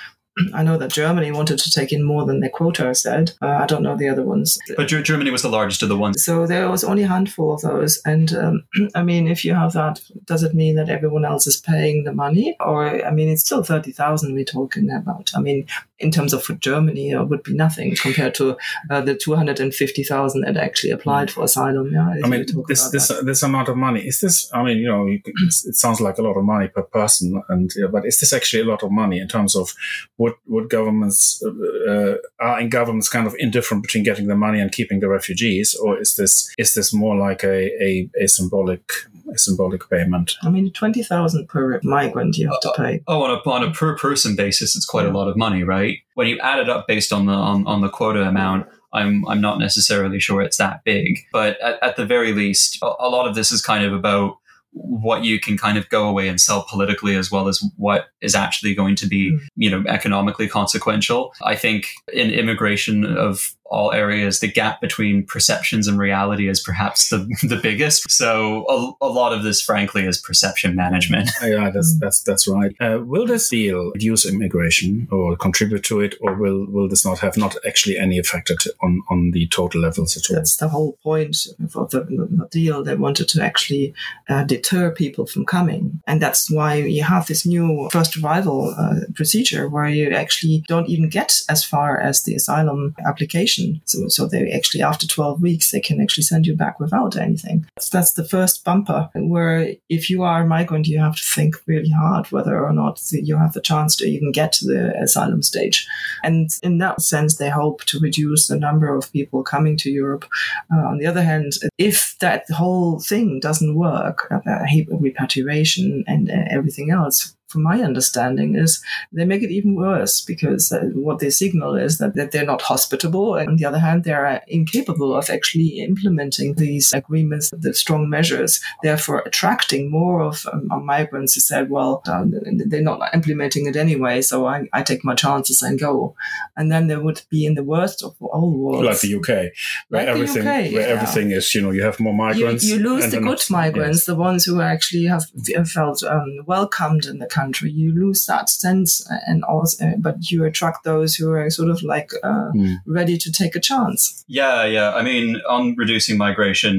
I 0.54 0.62
know 0.62 0.78
that 0.78 0.92
Germany 0.92 1.32
wanted 1.32 1.58
to 1.58 1.70
take 1.70 1.92
in 1.92 2.02
more 2.02 2.24
than 2.24 2.40
their 2.40 2.50
quota 2.50 2.94
said. 2.94 3.32
Uh, 3.42 3.48
I 3.48 3.66
don't 3.66 3.82
know 3.82 3.96
the 3.96 4.08
other 4.08 4.22
ones. 4.22 4.58
But 4.76 4.88
Ger- 4.88 5.02
Germany 5.02 5.30
was 5.30 5.42
the 5.42 5.48
largest 5.48 5.82
of 5.82 5.88
the 5.88 5.96
ones. 5.96 6.24
So 6.24 6.46
there 6.46 6.70
was 6.70 6.84
only 6.84 7.02
a 7.02 7.08
handful 7.08 7.54
of 7.54 7.62
those. 7.62 8.00
And 8.04 8.32
um, 8.34 8.64
I 8.94 9.02
mean, 9.02 9.28
if 9.28 9.44
you 9.44 9.54
have 9.54 9.72
that, 9.72 10.00
does 10.24 10.42
it 10.42 10.54
mean 10.54 10.76
that 10.76 10.88
everyone 10.88 11.24
else 11.24 11.46
is 11.46 11.60
paying 11.60 12.04
the 12.04 12.12
money? 12.12 12.56
Or, 12.60 13.04
I 13.04 13.10
mean, 13.10 13.28
it's 13.28 13.44
still 13.44 13.62
30,000 13.62 14.34
we're 14.34 14.44
talking 14.44 14.90
about. 14.90 15.30
I 15.34 15.40
mean, 15.40 15.66
in 15.98 16.10
terms 16.10 16.32
of 16.32 16.42
for 16.44 16.54
Germany, 16.54 17.10
it 17.10 17.28
would 17.28 17.42
be 17.42 17.54
nothing 17.54 17.96
compared 17.96 18.34
to 18.36 18.56
uh, 18.90 19.00
the 19.00 19.14
250,000 19.16 20.40
that 20.42 20.56
actually 20.56 20.90
applied 20.90 21.30
for 21.30 21.44
asylum. 21.44 21.92
Yeah, 21.92 22.14
I 22.24 22.28
mean, 22.28 22.46
this 22.68 22.90
this 22.90 23.10
uh, 23.10 23.22
this 23.22 23.42
amount 23.42 23.68
of 23.68 23.76
money 23.76 24.06
is 24.06 24.20
this? 24.20 24.48
I 24.52 24.62
mean, 24.62 24.78
you 24.78 24.88
know, 24.88 25.06
you 25.06 25.20
can, 25.20 25.34
it 25.46 25.74
sounds 25.74 26.00
like 26.00 26.18
a 26.18 26.22
lot 26.22 26.36
of 26.36 26.44
money 26.44 26.68
per 26.68 26.82
person, 26.82 27.42
and 27.48 27.70
yeah, 27.76 27.88
but 27.88 28.06
is 28.06 28.20
this 28.20 28.32
actually 28.32 28.62
a 28.62 28.66
lot 28.66 28.82
of 28.82 28.90
money 28.90 29.18
in 29.18 29.28
terms 29.28 29.56
of 29.56 29.74
what 30.16 30.27
what 30.44 30.68
governments 30.68 31.42
uh, 31.44 31.90
uh, 31.90 32.14
are 32.40 32.60
in 32.60 32.68
governments 32.68 33.08
kind 33.08 33.26
of 33.26 33.34
indifferent 33.38 33.82
between 33.82 34.04
getting 34.04 34.26
the 34.26 34.36
money 34.36 34.60
and 34.60 34.72
keeping 34.72 35.00
the 35.00 35.08
refugees, 35.08 35.74
or 35.74 36.00
is 36.00 36.16
this 36.16 36.52
is 36.58 36.74
this 36.74 36.92
more 36.92 37.16
like 37.16 37.44
a 37.44 37.82
a, 37.82 38.10
a 38.20 38.28
symbolic 38.28 38.92
a 39.32 39.38
symbolic 39.38 39.88
payment? 39.90 40.36
I 40.42 40.48
mean, 40.48 40.72
20,000 40.72 41.48
per 41.48 41.80
migrant 41.82 42.38
you 42.38 42.48
have 42.48 42.60
to 42.60 42.72
pay. 42.76 43.02
Oh, 43.06 43.22
on 43.22 43.30
a 43.30 43.50
on 43.50 43.62
a 43.62 43.72
per 43.72 43.96
person 43.96 44.36
basis, 44.36 44.76
it's 44.76 44.86
quite 44.86 45.06
a 45.06 45.10
lot 45.10 45.28
of 45.28 45.36
money, 45.36 45.64
right? 45.64 45.98
When 46.14 46.26
you 46.26 46.38
add 46.38 46.58
it 46.58 46.68
up 46.68 46.86
based 46.86 47.12
on 47.12 47.26
the 47.26 47.32
on, 47.32 47.66
on 47.66 47.80
the 47.80 47.88
quota 47.88 48.22
amount, 48.22 48.66
I'm 48.92 49.26
I'm 49.28 49.40
not 49.40 49.58
necessarily 49.58 50.18
sure 50.20 50.40
it's 50.42 50.56
that 50.56 50.84
big, 50.84 51.18
but 51.32 51.60
at, 51.60 51.82
at 51.82 51.96
the 51.96 52.06
very 52.06 52.32
least, 52.32 52.78
a, 52.82 52.86
a 52.86 53.08
lot 53.08 53.28
of 53.28 53.34
this 53.34 53.52
is 53.52 53.62
kind 53.62 53.84
of 53.84 53.92
about 53.92 54.38
what 54.72 55.24
you 55.24 55.40
can 55.40 55.56
kind 55.56 55.78
of 55.78 55.88
go 55.88 56.08
away 56.08 56.28
and 56.28 56.40
sell 56.40 56.64
politically 56.68 57.16
as 57.16 57.30
well 57.30 57.48
as 57.48 57.62
what 57.76 58.08
is 58.20 58.34
actually 58.34 58.74
going 58.74 58.94
to 58.96 59.06
be 59.06 59.32
Mm. 59.32 59.40
you 59.56 59.70
know 59.70 59.82
economically 59.88 60.48
consequential 60.48 61.32
i 61.44 61.54
think 61.56 61.88
in 62.12 62.30
immigration 62.30 63.04
of 63.04 63.54
all 63.68 63.92
areas 63.92 64.40
the 64.40 64.48
gap 64.50 64.80
between 64.80 65.24
perceptions 65.26 65.86
and 65.88 65.98
reality 65.98 66.48
is 66.48 66.60
perhaps 66.60 67.10
the 67.10 67.18
the 67.48 67.60
biggest 67.62 68.10
so 68.10 68.64
a, 68.68 69.06
a 69.06 69.10
lot 69.10 69.32
of 69.32 69.42
this 69.42 69.60
frankly 69.62 70.04
is 70.04 70.18
perception 70.20 70.74
management 70.74 71.28
Yeah, 71.42 71.70
that's 71.70 71.98
that's 71.98 72.22
that's 72.22 72.48
right. 72.48 72.74
Uh, 72.80 73.00
will 73.04 73.26
this 73.26 73.48
deal 73.48 73.90
reduce 73.92 74.26
immigration 74.26 75.08
or 75.10 75.36
contribute 75.36 75.84
to 75.84 76.00
it, 76.00 76.14
or 76.20 76.34
will 76.34 76.66
will 76.68 76.88
this 76.88 77.04
not 77.04 77.18
have 77.20 77.36
not 77.36 77.56
actually 77.66 77.96
any 77.96 78.18
effect 78.18 78.50
at- 78.50 78.72
on 78.82 79.02
on 79.10 79.30
the 79.32 79.46
total 79.48 79.80
levels 79.80 80.16
at 80.16 80.30
all? 80.30 80.36
That's 80.36 80.56
the 80.56 80.68
whole 80.68 80.92
point 81.02 81.46
of 81.74 81.90
the, 81.90 82.00
the 82.00 82.48
deal. 82.50 82.82
They 82.82 82.94
wanted 82.94 83.28
to 83.28 83.42
actually 83.42 83.94
uh, 84.28 84.44
deter 84.44 84.90
people 84.90 85.26
from 85.26 85.44
coming. 85.46 86.00
And 86.06 86.20
that's 86.20 86.50
why 86.50 86.74
you 86.74 87.02
have 87.02 87.26
this 87.26 87.46
new 87.46 87.88
first 87.90 88.16
arrival 88.16 88.74
uh, 88.78 89.00
procedure 89.14 89.68
where 89.68 89.88
you 89.88 90.10
actually 90.10 90.64
don't 90.68 90.88
even 90.88 91.08
get 91.08 91.40
as 91.48 91.64
far 91.64 91.98
as 91.98 92.22
the 92.22 92.34
asylum 92.34 92.94
application. 93.06 93.57
So, 93.84 94.08
so 94.08 94.26
they 94.26 94.50
actually, 94.50 94.82
after 94.82 95.06
12 95.06 95.40
weeks, 95.40 95.70
they 95.70 95.80
can 95.80 96.00
actually 96.00 96.24
send 96.24 96.46
you 96.46 96.54
back 96.54 96.80
without 96.80 97.16
anything. 97.16 97.66
So 97.78 97.96
that's 97.96 98.12
the 98.12 98.24
first 98.24 98.64
bumper 98.64 99.10
where 99.14 99.74
if 99.88 100.10
you 100.10 100.22
are 100.22 100.42
a 100.42 100.46
migrant, 100.46 100.86
you 100.86 100.98
have 100.98 101.16
to 101.16 101.22
think 101.22 101.56
really 101.66 101.90
hard 101.90 102.30
whether 102.32 102.58
or 102.58 102.72
not 102.72 103.00
you 103.12 103.36
have 103.36 103.52
the 103.52 103.60
chance 103.60 103.96
to 103.96 104.04
even 104.04 104.32
get 104.32 104.52
to 104.52 104.66
the 104.66 104.94
asylum 105.00 105.42
stage. 105.42 105.86
And 106.22 106.50
in 106.62 106.78
that 106.78 107.00
sense, 107.00 107.36
they 107.36 107.50
hope 107.50 107.84
to 107.86 107.98
reduce 107.98 108.48
the 108.48 108.58
number 108.58 108.94
of 108.94 109.12
people 109.12 109.42
coming 109.42 109.76
to 109.78 109.90
Europe. 109.90 110.26
Uh, 110.72 110.86
on 110.86 110.98
the 110.98 111.06
other 111.06 111.22
hand, 111.22 111.52
if 111.78 112.16
that 112.20 112.44
whole 112.50 113.00
thing 113.00 113.40
doesn't 113.40 113.74
work, 113.74 114.28
uh, 114.30 114.64
repatriation 114.90 116.04
and 116.06 116.30
uh, 116.30 116.44
everything 116.50 116.90
else, 116.90 117.34
from 117.48 117.62
my 117.62 117.80
understanding, 117.80 118.56
is 118.56 118.82
they 119.12 119.24
make 119.24 119.42
it 119.42 119.50
even 119.50 119.74
worse 119.74 120.20
because 120.20 120.70
uh, 120.70 120.80
what 120.94 121.18
they 121.18 121.30
signal 121.30 121.74
is 121.76 121.98
that, 121.98 122.14
that 122.14 122.32
they're 122.32 122.44
not 122.44 122.62
hospitable. 122.62 123.34
And 123.34 123.48
on 123.50 123.56
the 123.56 123.64
other 123.64 123.78
hand, 123.78 124.04
they're 124.04 124.42
incapable 124.48 125.16
of 125.16 125.30
actually 125.30 125.80
implementing 125.80 126.54
these 126.54 126.92
agreements, 126.92 127.50
the 127.56 127.74
strong 127.74 128.08
measures, 128.10 128.60
therefore 128.82 129.22
attracting 129.24 129.90
more 129.90 130.20
of 130.20 130.46
um, 130.52 130.84
migrants 130.84 131.34
who 131.34 131.40
said, 131.40 131.70
well, 131.70 132.02
um, 132.06 132.34
they're 132.66 132.82
not 132.82 133.14
implementing 133.14 133.66
it 133.66 133.76
anyway, 133.76 134.20
so 134.20 134.46
I, 134.46 134.68
I 134.72 134.82
take 134.82 135.04
my 135.04 135.14
chances 135.14 135.62
and 135.62 135.80
go. 135.80 136.14
And 136.56 136.70
then 136.70 136.86
they 136.88 136.96
would 136.96 137.22
be 137.30 137.46
in 137.46 137.54
the 137.54 137.64
worst 137.64 138.02
of 138.02 138.14
all 138.20 138.52
worlds. 138.52 138.86
Like 138.86 139.00
the 139.00 139.14
UK, 139.14 139.52
where 139.88 140.04
Like 140.04 140.08
everything 140.08 140.42
UK, 140.42 140.72
where 140.72 140.88
yeah. 140.88 140.94
everything 140.94 141.30
is, 141.30 141.54
you 141.54 141.62
know, 141.62 141.70
you 141.70 141.82
have 141.82 141.98
more 141.98 142.14
migrants. 142.14 142.64
you 142.64 142.78
lose 142.78 143.10
the 143.10 143.20
good 143.20 143.24
not- 143.24 143.50
migrants, 143.50 143.98
yes. 143.98 144.06
the 144.06 144.14
ones 144.14 144.44
who 144.44 144.60
actually 144.60 145.04
have 145.04 145.24
have 145.54 145.70
felt 145.70 146.02
um, 146.02 146.40
welcomed 146.46 147.06
in 147.06 147.18
the 147.18 147.26
country. 147.26 147.37
Country, 147.40 147.70
you 147.70 147.88
lose 148.04 148.26
that 148.26 148.46
sense, 148.48 148.90
and 149.28 149.44
also, 149.44 149.84
but 150.06 150.16
you 150.30 150.44
attract 150.44 150.78
those 150.84 151.10
who 151.18 151.26
are 151.30 151.50
sort 151.50 151.70
of 151.74 151.78
like 151.82 152.10
uh, 152.22 152.50
Hmm. 152.54 152.74
ready 152.98 153.16
to 153.24 153.30
take 153.40 153.54
a 153.56 153.60
chance. 153.70 154.24
Yeah, 154.28 154.64
yeah. 154.76 154.88
I 154.98 155.02
mean, 155.08 155.26
on 155.48 155.74
reducing 155.82 156.16
migration, 156.26 156.74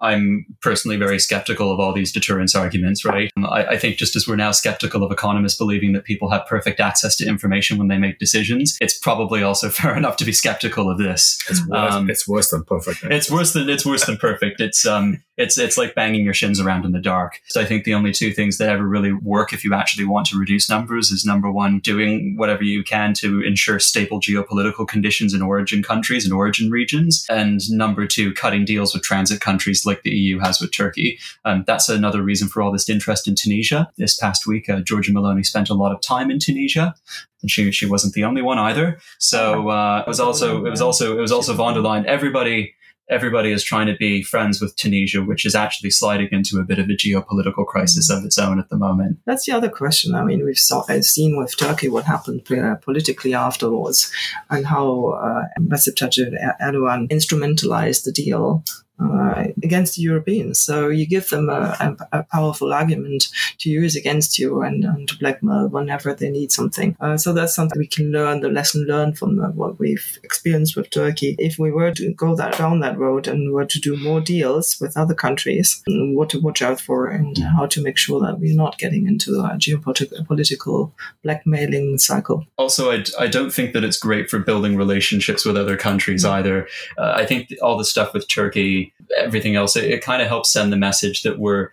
I'm 0.00 0.46
personally 0.60 0.96
very 0.96 1.18
skeptical 1.18 1.72
of 1.72 1.80
all 1.80 1.92
these 1.92 2.12
deterrence 2.12 2.54
arguments, 2.54 3.04
right? 3.04 3.30
Um, 3.36 3.46
I, 3.46 3.66
I 3.66 3.78
think 3.78 3.96
just 3.96 4.14
as 4.16 4.28
we're 4.28 4.36
now 4.36 4.50
skeptical 4.50 5.02
of 5.02 5.10
economists 5.10 5.56
believing 5.56 5.92
that 5.92 6.04
people 6.04 6.30
have 6.30 6.46
perfect 6.46 6.80
access 6.80 7.16
to 7.16 7.26
information 7.26 7.78
when 7.78 7.88
they 7.88 7.98
make 7.98 8.18
decisions, 8.18 8.76
it's 8.80 8.98
probably 8.98 9.42
also 9.42 9.68
fair 9.80 9.96
enough 9.96 10.16
to 10.18 10.24
be 10.24 10.32
skeptical 10.32 10.90
of 10.90 10.98
this. 10.98 11.42
It's 11.48 11.66
worse, 11.66 11.92
Um, 11.92 12.10
it's 12.10 12.28
worse 12.28 12.50
than 12.50 12.64
perfect. 12.64 13.04
It's 13.04 13.30
worse 13.30 13.52
than 13.52 13.68
it's 13.68 13.86
worse 13.86 14.04
than 14.04 14.16
perfect. 14.16 14.60
It's 14.60 14.84
um 14.86 15.22
it's 15.36 15.58
it's 15.58 15.76
like 15.76 15.94
banging 15.94 16.24
your 16.24 16.34
shins 16.34 16.60
around 16.60 16.84
in 16.84 16.92
the 16.92 17.00
dark. 17.00 17.40
So 17.46 17.60
I 17.60 17.64
think 17.64 17.84
the 17.84 17.94
only 17.94 18.12
two 18.12 18.32
things 18.32 18.58
that 18.58 18.68
ever 18.68 18.86
really 18.86 19.12
work 19.12 19.52
if 19.52 19.64
you 19.64 19.74
actually 19.74 20.06
want 20.06 20.26
to 20.28 20.38
reduce 20.38 20.68
numbers 20.68 21.10
is 21.10 21.24
number 21.24 21.50
one, 21.50 21.78
doing 21.80 22.36
whatever 22.36 22.62
you 22.62 22.82
can 22.82 23.14
to 23.14 23.42
ensure 23.42 23.78
stable 23.78 24.20
geopolitical 24.20 24.86
conditions 24.86 25.34
in 25.34 25.42
origin 25.42 25.82
countries 25.82 26.24
and 26.24 26.32
origin 26.32 26.70
regions, 26.70 27.26
and 27.28 27.60
number 27.70 28.06
two, 28.06 28.32
cutting 28.34 28.64
deals 28.64 28.94
with 28.94 29.02
transit 29.02 29.40
countries 29.40 29.85
like 29.86 30.02
the 30.02 30.10
EU 30.10 30.38
has 30.38 30.60
with 30.60 30.72
Turkey. 30.72 31.18
Um, 31.44 31.64
that's 31.66 31.88
another 31.88 32.22
reason 32.22 32.48
for 32.48 32.62
all 32.62 32.72
this 32.72 32.88
interest 32.88 33.28
in 33.28 33.34
Tunisia. 33.34 33.90
This 33.96 34.18
past 34.18 34.46
week, 34.46 34.68
uh, 34.68 34.80
Giorgia 34.80 35.10
Meloni 35.10 35.44
spent 35.44 35.70
a 35.70 35.74
lot 35.74 35.92
of 35.92 36.00
time 36.00 36.30
in 36.30 36.38
Tunisia, 36.38 36.94
and 37.42 37.50
she 37.50 37.70
she 37.70 37.86
wasn't 37.86 38.14
the 38.14 38.24
only 38.24 38.42
one 38.42 38.58
either. 38.58 38.98
So 39.18 39.68
uh, 39.70 40.00
it 40.00 40.08
was 40.08 40.20
also 40.20 40.64
it 40.64 40.70
was 40.70 40.82
also 40.82 41.16
it 41.16 41.20
was 41.20 41.32
also 41.32 41.54
von 41.54 41.74
der 41.74 41.80
Leyen. 41.80 42.04
Everybody 42.04 42.74
everybody 43.08 43.52
is 43.52 43.62
trying 43.62 43.86
to 43.86 43.96
be 43.96 44.22
friends 44.22 44.60
with 44.60 44.74
Tunisia, 44.76 45.22
which 45.22 45.46
is 45.46 45.54
actually 45.54 45.90
sliding 45.90 46.28
into 46.32 46.58
a 46.58 46.64
bit 46.64 46.78
of 46.78 46.88
a 46.88 46.92
geopolitical 46.92 47.66
crisis 47.66 48.10
of 48.10 48.24
its 48.24 48.38
own 48.38 48.58
at 48.58 48.68
the 48.68 48.76
moment. 48.76 49.18
That's 49.26 49.46
the 49.46 49.52
other 49.52 49.68
question. 49.68 50.14
I 50.14 50.24
mean, 50.24 50.44
we've 50.44 50.58
saw, 50.58 50.80
uh, 50.88 51.02
seen 51.02 51.36
with 51.36 51.56
Turkey 51.56 51.88
what 51.88 52.04
happened 52.04 52.42
uh, 52.50 52.74
politically 52.76 53.34
afterwards, 53.34 54.12
and 54.50 54.66
how 54.66 55.10
uh, 55.10 55.44
Recep 55.60 55.94
Tayyip 55.94 56.34
Erdogan 56.60 57.08
instrumentalized 57.08 58.04
the 58.04 58.12
deal 58.12 58.64
uh, 59.00 59.44
against 59.62 59.96
the 59.96 60.02
Europeans. 60.02 60.60
So 60.60 60.88
you 60.88 61.06
give 61.06 61.28
them 61.28 61.48
a, 61.48 61.76
a, 61.80 62.18
a 62.20 62.22
powerful 62.24 62.72
argument 62.72 63.28
to 63.58 63.70
use 63.70 63.96
against 63.96 64.38
you 64.38 64.62
and, 64.62 64.84
and 64.84 65.08
to 65.08 65.18
blackmail 65.18 65.68
whenever 65.68 66.14
they 66.14 66.30
need 66.30 66.52
something. 66.52 66.96
Uh, 67.00 67.16
so 67.16 67.32
that's 67.32 67.54
something 67.54 67.78
we 67.78 67.86
can 67.86 68.10
learn, 68.12 68.40
the 68.40 68.48
lesson 68.48 68.86
learned 68.86 69.18
from 69.18 69.40
uh, 69.40 69.50
what 69.50 69.78
we've 69.78 70.18
experienced 70.22 70.76
with 70.76 70.90
Turkey. 70.90 71.36
If 71.38 71.58
we 71.58 71.70
were 71.70 71.92
to 71.92 72.12
go 72.14 72.34
that 72.36 72.56
down 72.58 72.80
that 72.80 72.98
road 72.98 73.28
and 73.28 73.52
were 73.52 73.66
to 73.66 73.80
do 73.80 73.96
more 73.96 74.20
deals 74.20 74.78
with 74.80 74.96
other 74.96 75.14
countries, 75.14 75.82
what 75.86 76.30
to 76.30 76.40
watch 76.40 76.62
out 76.62 76.80
for 76.80 77.06
and 77.08 77.36
how 77.38 77.66
to 77.66 77.82
make 77.82 77.96
sure 77.96 78.20
that 78.20 78.38
we're 78.38 78.56
not 78.56 78.78
getting 78.78 79.06
into 79.06 79.40
a 79.40 79.50
geopolitical 79.50 80.92
blackmailing 81.22 81.98
cycle. 81.98 82.46
Also, 82.56 82.90
I, 82.90 83.04
I 83.18 83.26
don't 83.26 83.52
think 83.52 83.72
that 83.72 83.84
it's 83.84 83.98
great 83.98 84.30
for 84.30 84.38
building 84.38 84.76
relationships 84.76 85.44
with 85.44 85.56
other 85.56 85.76
countries 85.76 86.24
either. 86.24 86.68
Uh, 86.98 87.12
I 87.16 87.26
think 87.26 87.52
all 87.62 87.76
the 87.76 87.84
stuff 87.84 88.14
with 88.14 88.28
Turkey, 88.28 88.85
everything 89.16 89.56
else, 89.56 89.76
it, 89.76 89.84
it 89.84 90.02
kind 90.02 90.22
of 90.22 90.28
helps 90.28 90.52
send 90.52 90.72
the 90.72 90.76
message 90.76 91.22
that 91.22 91.38
we're 91.38 91.70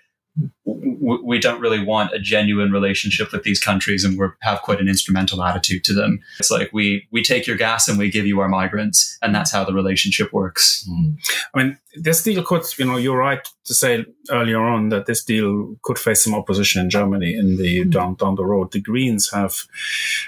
we 0.66 1.40
don't 1.40 1.60
really 1.60 1.84
want 1.84 2.14
a 2.14 2.20
genuine 2.20 2.72
relationship 2.72 3.32
with 3.34 3.44
these 3.44 3.60
countries 3.60 4.06
and 4.06 4.18
we 4.18 4.26
have 4.42 4.62
quite 4.62 4.80
an 4.80 4.88
instrumental 4.88 5.44
attitude 5.44 5.84
to 5.84 5.94
them. 5.94 6.20
It's 6.40 6.52
like 6.52 6.72
we 6.72 7.08
we 7.12 7.22
take 7.22 7.46
your 7.46 7.58
gas 7.58 7.88
and 7.88 7.98
we 7.98 8.10
give 8.10 8.26
you 8.26 8.40
our 8.40 8.48
migrants, 8.48 9.18
and 9.22 9.36
that's 9.36 9.52
how 9.52 9.66
the 9.66 9.74
relationship 9.74 10.32
works. 10.32 10.88
Mm. 10.90 11.18
I 11.54 11.58
mean, 11.58 11.78
this 11.96 12.24
deal 12.24 12.44
could, 12.44 12.64
you 12.78 12.86
know, 12.86 12.98
you're 12.98 13.18
right 13.18 13.46
to 13.66 13.74
say 13.74 14.06
earlier 14.30 14.60
on 14.60 14.90
that 14.90 15.06
this 15.06 15.24
deal 15.24 15.76
could 15.84 16.00
face 16.00 16.24
some 16.24 16.34
opposition 16.34 16.82
in 16.82 16.90
Germany 16.90 17.36
in 17.36 17.58
the 17.58 17.82
mm. 17.82 17.92
down 17.92 18.16
down 18.16 18.36
the 18.36 18.46
road. 18.46 18.72
The 18.72 18.82
Greens 18.82 19.32
have, 19.32 19.56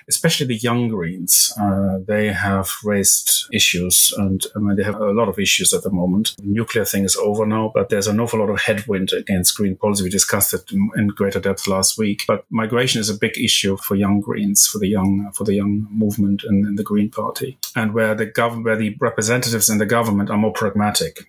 especially 0.09 0.47
the 0.47 0.55
young 0.55 0.89
Greens, 0.89 1.53
uh, 1.59 1.99
they 2.05 2.27
have 2.33 2.69
raised 2.83 3.45
issues, 3.53 4.13
and 4.17 4.41
I 4.55 4.59
mean 4.59 4.75
they 4.75 4.83
have 4.83 4.99
a 4.99 5.11
lot 5.11 5.29
of 5.29 5.39
issues 5.39 5.73
at 5.73 5.83
the 5.83 5.91
moment. 5.91 6.35
The 6.37 6.45
nuclear 6.45 6.85
thing 6.85 7.05
is 7.05 7.15
over 7.15 7.45
now, 7.45 7.71
but 7.73 7.89
there's 7.89 8.07
an 8.07 8.19
awful 8.19 8.39
lot 8.39 8.49
of 8.49 8.61
headwind 8.61 9.13
against 9.13 9.55
green 9.55 9.77
policy. 9.77 10.03
We 10.03 10.09
discussed 10.25 10.53
it 10.53 10.71
in 10.95 11.07
greater 11.09 11.39
depth 11.39 11.67
last 11.67 11.97
week. 11.97 12.23
But 12.27 12.45
migration 12.49 12.99
is 12.99 13.09
a 13.09 13.17
big 13.17 13.37
issue 13.37 13.77
for 13.77 13.95
young 13.95 14.21
Greens, 14.21 14.67
for 14.67 14.79
the 14.79 14.87
young 14.87 15.25
uh, 15.27 15.31
for 15.31 15.43
the 15.43 15.53
young 15.53 15.87
movement 15.91 16.43
in, 16.43 16.65
in 16.65 16.75
the 16.75 16.83
Green 16.83 17.09
Party, 17.09 17.57
and 17.75 17.93
where 17.93 18.15
the 18.15 18.25
government, 18.25 18.65
where 18.65 18.75
the 18.75 18.95
representatives 18.99 19.69
in 19.69 19.77
the 19.77 19.85
government 19.85 20.29
are 20.29 20.37
more 20.37 20.53
pragmatic 20.53 21.25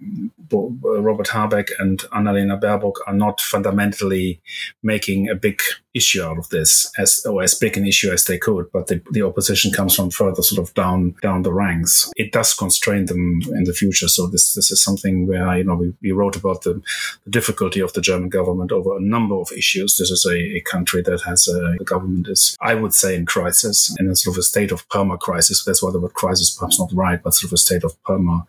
uh, 0.53 1.03
Robert 1.03 1.29
Habeck 1.29 1.71
and 1.79 1.99
Annalena 2.13 2.61
Baerbock 2.61 2.97
are 3.07 3.15
not 3.15 3.41
fundamentally 3.41 4.41
making 4.83 5.29
a 5.29 5.35
big 5.35 5.61
issue 5.95 6.23
out 6.23 6.39
of 6.39 6.49
this 6.51 6.91
as 6.99 7.25
or 7.25 7.43
as 7.43 7.55
big 7.55 7.77
an 7.77 7.87
issue 7.87 8.11
as 8.13 8.25
they 8.25 8.39
could, 8.39 8.71
but 8.73 8.87
the, 8.87 9.01
the 9.11 9.23
opposition 9.23 9.73
comes 9.73 9.97
from 9.97 10.11
further 10.11 10.43
sort 10.43 10.67
of 10.67 10.75
down 10.75 11.15
down 11.23 11.43
the 11.43 11.53
ranks. 11.53 12.11
It 12.17 12.33
does 12.33 12.55
constrain 12.55 13.07
them 13.07 13.41
in 13.55 13.65
the 13.65 13.73
future. 13.73 14.09
So 14.09 14.27
this 14.27 14.53
this 14.53 14.71
is 14.71 14.83
something 14.83 15.27
where 15.27 15.57
you 15.57 15.65
know 15.65 15.75
we, 15.75 15.95
we 16.03 16.13
wrote 16.13 16.37
about 16.37 16.63
the, 16.63 16.83
the 17.25 17.31
difficulty 17.31 17.81
of 17.81 17.93
the 17.95 18.03
German 18.03 18.29
government 18.29 18.73
over 18.73 18.86
a 18.93 19.01
number 19.01 19.35
of 19.35 19.51
issues. 19.53 19.97
This 19.97 20.11
is 20.11 20.25
a, 20.27 20.37
a 20.57 20.61
country 20.61 21.03
that 21.03 21.21
has 21.23 21.49
a, 21.49 21.77
the 21.79 21.85
government 21.85 22.29
is 22.29 22.57
I 22.61 22.75
would 22.75 22.95
say 22.95 23.15
in 23.15 23.27
crisis 23.27 23.95
in 23.99 24.09
a 24.09 24.17
sort 24.17 24.37
of 24.37 24.41
a 24.41 24.43
state 24.43 24.73
of 24.73 24.89
perma 24.89 25.19
crisis. 25.19 25.65
That's 25.65 25.83
why 25.83 25.91
the 25.91 26.01
word 26.01 26.15
crisis 26.15 26.55
perhaps 26.55 26.79
not 26.79 26.91
right, 26.93 27.23
but 27.23 27.35
sort 27.35 27.51
of 27.51 27.55
a 27.55 27.59
state 27.59 27.85
of 27.85 28.01
perma 28.05 28.47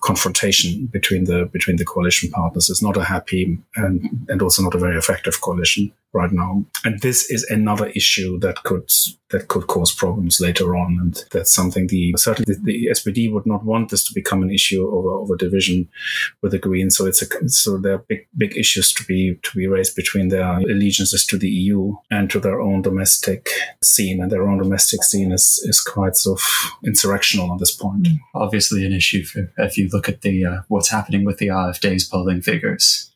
confrontation 0.00 0.86
between 0.86 1.24
the 1.24 1.46
between 1.46 1.76
the 1.76 1.84
coalition 1.84 2.30
partners. 2.30 2.70
It's 2.70 2.82
not 2.82 2.96
a 2.96 3.04
happy 3.04 3.58
and 3.76 4.26
and 4.28 4.42
also 4.42 4.62
not 4.62 4.74
a 4.74 4.78
very 4.78 4.96
effective 4.96 5.40
coalition 5.40 5.92
right 6.12 6.32
now. 6.32 6.64
And 6.84 7.00
this 7.00 7.30
is 7.30 7.44
another 7.44 7.86
issue 7.88 8.38
that 8.40 8.62
could 8.64 8.90
that 9.30 9.46
could 9.46 9.68
cause 9.68 9.94
problems 9.94 10.40
later 10.40 10.76
on. 10.76 10.98
And 11.00 11.24
that's 11.30 11.52
something 11.52 11.86
the 11.86 12.14
certainly 12.16 12.54
the, 12.54 12.60
the 12.62 12.88
SPD 12.90 13.32
would 13.32 13.46
not 13.46 13.64
want 13.64 13.90
this 13.90 14.04
to 14.04 14.14
become 14.14 14.42
an 14.42 14.50
issue 14.50 14.88
over 14.88 15.10
over 15.10 15.36
division 15.36 15.88
with 16.42 16.52
the 16.52 16.58
Greens. 16.58 16.96
So 16.96 17.06
it's 17.06 17.22
a 17.22 17.48
so 17.48 17.78
there 17.78 17.94
are 17.94 18.04
big 18.08 18.26
big 18.36 18.56
issues 18.56 18.92
to 18.94 19.04
be 19.04 19.36
to 19.42 19.56
be 19.56 19.66
raised 19.66 19.94
between 19.94 20.28
their 20.28 20.58
allegiances 20.58 21.24
to 21.26 21.38
the 21.38 21.48
EU 21.48 21.94
and 22.10 22.28
to 22.30 22.40
their 22.40 22.60
own 22.60 22.82
domestic 22.82 23.48
scene. 23.82 24.20
And 24.20 24.30
their 24.32 24.48
own 24.48 24.58
domestic 24.58 25.04
scene 25.04 25.32
is 25.32 25.62
is 25.64 25.80
quite 25.80 26.16
sort 26.16 26.40
of 26.40 26.46
insurrectional 26.84 27.52
at 27.52 27.60
this 27.60 27.74
point. 27.74 28.08
Obviously, 28.34 28.84
an 28.84 28.92
issue 28.92 29.24
for, 29.24 29.52
if 29.58 29.78
you 29.78 29.88
look 29.92 30.08
at 30.08 30.22
the 30.22 30.44
uh, 30.44 30.62
what's 30.68 30.90
happening 30.90 31.24
with 31.24 31.38
the 31.38 31.48
AfD's 31.48 32.04
polling 32.04 32.42
figures. 32.42 33.09